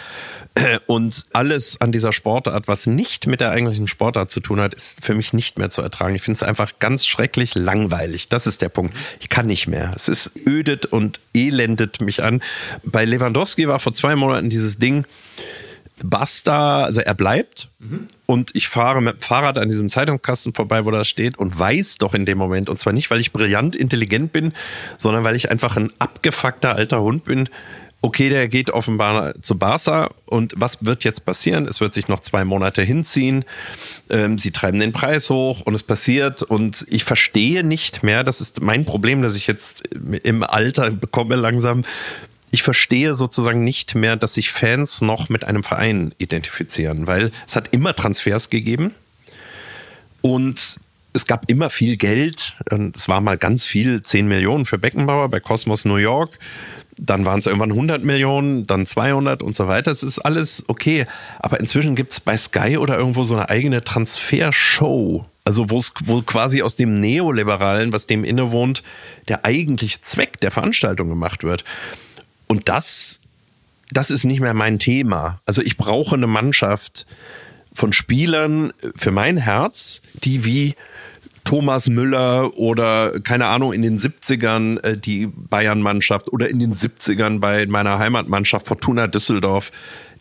[0.55, 4.73] Äh, und alles an dieser Sportart, was nicht mit der eigentlichen Sportart zu tun hat,
[4.73, 6.15] ist für mich nicht mehr zu ertragen.
[6.15, 8.27] Ich finde es einfach ganz schrecklich langweilig.
[8.27, 8.95] Das ist der Punkt.
[9.19, 9.91] Ich kann nicht mehr.
[9.95, 12.41] Es ist ödet und elendet mich an.
[12.83, 15.05] Bei Lewandowski war vor zwei Monaten dieses Ding,
[16.03, 18.07] Basta, also er bleibt mhm.
[18.25, 21.97] und ich fahre mit dem Fahrrad an diesem Zeitungskasten vorbei, wo das steht und weiß
[21.97, 24.53] doch in dem Moment, und zwar nicht, weil ich brillant intelligent bin,
[24.97, 27.49] sondern weil ich einfach ein abgefuckter alter Hund bin.
[28.03, 31.67] Okay, der geht offenbar zu Barca und was wird jetzt passieren?
[31.67, 33.45] Es wird sich noch zwei Monate hinziehen.
[34.09, 38.41] Ähm, sie treiben den Preis hoch und es passiert und ich verstehe nicht mehr, das
[38.41, 41.83] ist mein Problem, dass ich jetzt im Alter bekomme langsam,
[42.51, 47.55] ich verstehe sozusagen nicht mehr, dass sich Fans noch mit einem Verein identifizieren, weil es
[47.55, 48.93] hat immer Transfers gegeben
[50.21, 50.77] und
[51.13, 52.55] es gab immer viel Geld.
[52.95, 56.39] Es war mal ganz viel, 10 Millionen für Beckenbauer bei Cosmos New York.
[56.97, 59.91] Dann waren es irgendwann 100 Millionen, dann 200 und so weiter.
[59.91, 61.05] Es ist alles okay.
[61.39, 65.25] Aber inzwischen gibt es bei Sky oder irgendwo so eine eigene Transfershow.
[65.43, 68.83] Also wo quasi aus dem Neoliberalen, was dem innewohnt,
[69.27, 71.65] der eigentliche Zweck der Veranstaltung gemacht wird.
[72.51, 73.21] Und das,
[73.91, 75.39] das ist nicht mehr mein Thema.
[75.45, 77.05] Also ich brauche eine Mannschaft
[77.71, 80.75] von Spielern für mein Herz, die wie
[81.45, 87.39] Thomas Müller oder keine Ahnung in den 70ern äh, die Bayern-Mannschaft oder in den 70ern
[87.39, 89.71] bei meiner Heimatmannschaft Fortuna Düsseldorf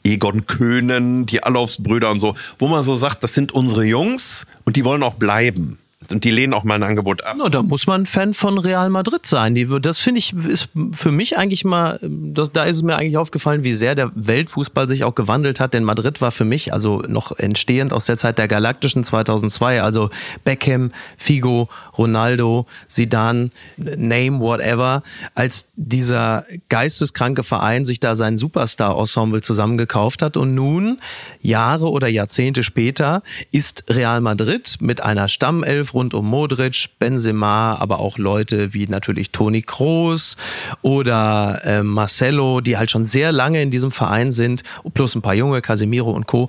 [0.05, 4.77] Egon Köhnen, die Allofs-Brüder und so, wo man so sagt, das sind unsere Jungs und
[4.77, 5.81] die wollen auch bleiben.
[6.09, 7.37] Und die lehnen auch mal ein Angebot ab.
[7.37, 9.55] No, da muss man Fan von Real Madrid sein.
[9.55, 13.19] Die, das finde ich, ist für mich eigentlich mal, das, da ist es mir eigentlich
[13.19, 15.75] aufgefallen, wie sehr der Weltfußball sich auch gewandelt hat.
[15.75, 20.09] Denn Madrid war für mich, also noch entstehend aus der Zeit der Galaktischen 2002, also
[20.43, 21.69] Beckham, Figo,
[21.99, 25.03] Ronaldo, Zidane, name whatever,
[25.35, 30.39] als dieser geisteskranke Verein sich da sein Superstar-Ensemble zusammengekauft hat.
[30.39, 30.99] Und nun,
[31.43, 33.23] Jahre oder Jahrzehnte später,
[33.53, 39.31] ist Real Madrid mit einer Stammelf rund um Modric, Benzema, aber auch Leute wie natürlich
[39.31, 40.37] Toni Kroos
[40.83, 44.63] oder äh, Marcelo, die halt schon sehr lange in diesem Verein sind,
[44.95, 46.49] plus ein paar junge, Casemiro und Co.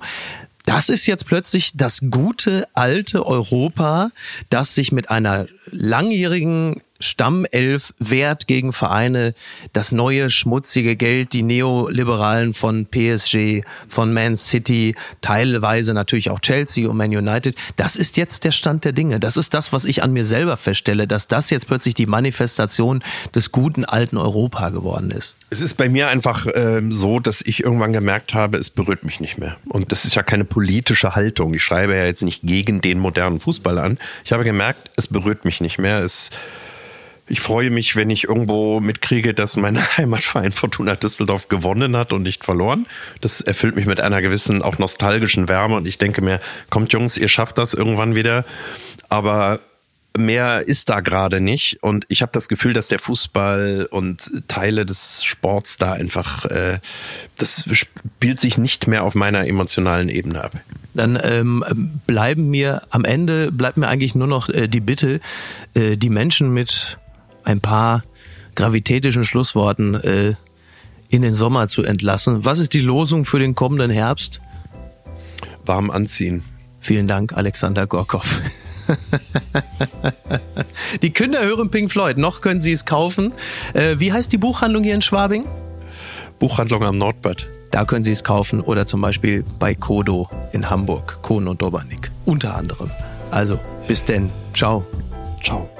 [0.64, 4.10] Das ist jetzt plötzlich das gute alte Europa,
[4.48, 9.34] das sich mit einer langjährigen Stammelf wert gegen Vereine,
[9.72, 16.88] das neue schmutzige Geld, die Neoliberalen von PSG, von Man City, teilweise natürlich auch Chelsea
[16.88, 17.54] und Man United.
[17.76, 19.20] Das ist jetzt der Stand der Dinge.
[19.20, 23.02] Das ist das, was ich an mir selber feststelle, dass das jetzt plötzlich die Manifestation
[23.34, 25.36] des guten alten Europa geworden ist.
[25.50, 29.20] Es ist bei mir einfach äh, so, dass ich irgendwann gemerkt habe, es berührt mich
[29.20, 29.56] nicht mehr.
[29.68, 31.52] Und das ist ja keine politische Haltung.
[31.54, 33.98] Ich schreibe ja jetzt nicht gegen den modernen Fußball an.
[34.24, 35.98] Ich habe gemerkt, es berührt mich nicht mehr.
[35.98, 36.30] Es
[37.32, 42.24] ich freue mich, wenn ich irgendwo mitkriege, dass mein Heimatverein Fortuna Düsseldorf gewonnen hat und
[42.24, 42.86] nicht verloren.
[43.22, 47.16] Das erfüllt mich mit einer gewissen, auch nostalgischen Wärme und ich denke mir, kommt Jungs,
[47.16, 48.44] ihr schafft das irgendwann wieder.
[49.08, 49.60] Aber
[50.14, 54.84] mehr ist da gerade nicht und ich habe das Gefühl, dass der Fußball und Teile
[54.84, 56.80] des Sports da einfach, äh,
[57.38, 60.52] das spielt sich nicht mehr auf meiner emotionalen Ebene ab.
[60.92, 61.64] Dann ähm,
[62.06, 65.20] bleiben mir am Ende bleibt mir eigentlich nur noch äh, die Bitte,
[65.72, 66.98] äh, die Menschen mit
[67.44, 68.02] ein paar
[68.54, 70.34] gravitätischen Schlussworten äh,
[71.08, 72.44] in den Sommer zu entlassen.
[72.44, 74.40] Was ist die Losung für den kommenden Herbst?
[75.64, 76.42] Warm anziehen.
[76.80, 78.40] Vielen Dank, Alexander Gorkov.
[81.02, 82.18] die Kinder hören Pink Floyd.
[82.18, 83.32] Noch können sie es kaufen.
[83.74, 85.46] Äh, wie heißt die Buchhandlung hier in Schwabing?
[86.38, 87.48] Buchhandlung am Nordbad.
[87.70, 92.10] Da können Sie es kaufen oder zum Beispiel bei Kodo in Hamburg, Kohn und Dobernik,
[92.26, 92.90] unter anderem.
[93.30, 93.58] Also,
[93.88, 94.30] bis denn.
[94.52, 94.84] Ciao.
[95.42, 95.71] Ciao.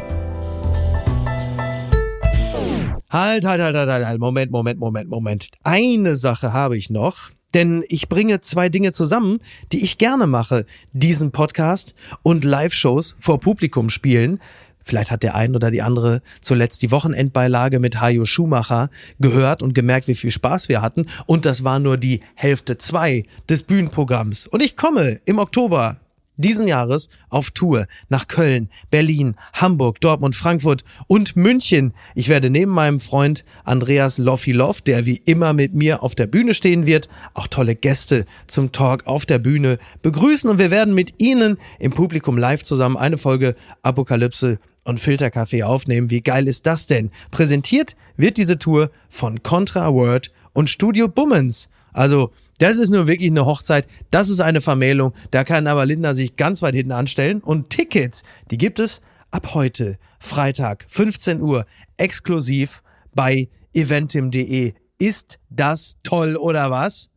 [3.13, 5.49] Halt, halt, halt, halt, halt, Moment, Moment, Moment, Moment.
[5.65, 7.29] Eine Sache habe ich noch.
[7.53, 9.41] Denn ich bringe zwei Dinge zusammen,
[9.71, 10.65] die ich gerne mache.
[10.95, 14.41] Diesen Podcast und Live-Shows vor Publikum spielen.
[14.83, 18.89] Vielleicht hat der ein oder die andere zuletzt die Wochenendbeilage mit Hajo Schumacher
[19.21, 21.05] gehört und gemerkt, wie viel Spaß wir hatten.
[21.27, 24.47] Und das war nur die Hälfte zwei des Bühnenprogramms.
[24.47, 25.99] Und ich komme im Oktober
[26.43, 31.95] diesen Jahres auf Tour nach Köln, Berlin, Hamburg, Dortmund, Frankfurt und München.
[32.15, 36.55] Ich werde neben meinem Freund Andreas Loffilov, der wie immer mit mir auf der Bühne
[36.55, 41.15] stehen wird, auch tolle Gäste zum Talk auf der Bühne begrüßen und wir werden mit
[41.23, 46.11] Ihnen im Publikum live zusammen eine Folge Apokalypse und Filterkaffee aufnehmen.
[46.11, 47.11] Wie geil ist das denn?
[47.31, 51.69] Präsentiert wird diese Tour von Contra Word und Studio Bummens.
[51.93, 52.33] Also
[52.63, 53.89] das ist nur wirklich eine Hochzeit.
[54.11, 55.13] Das ist eine Vermählung.
[55.33, 57.41] Da kann aber Linda sich ganz weit hinten anstellen.
[57.41, 59.01] Und Tickets, die gibt es
[59.33, 61.67] ab heute, Freitag, 15 Uhr,
[61.97, 62.83] exklusiv
[63.15, 64.75] bei eventim.de.
[64.99, 67.11] Ist das toll oder was?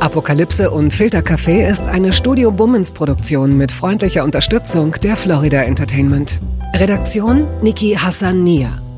[0.00, 6.40] Apokalypse und Filtercafé ist eine Studio Bummens Produktion mit freundlicher Unterstützung der Florida Entertainment.
[6.74, 8.83] Redaktion Niki Hassania.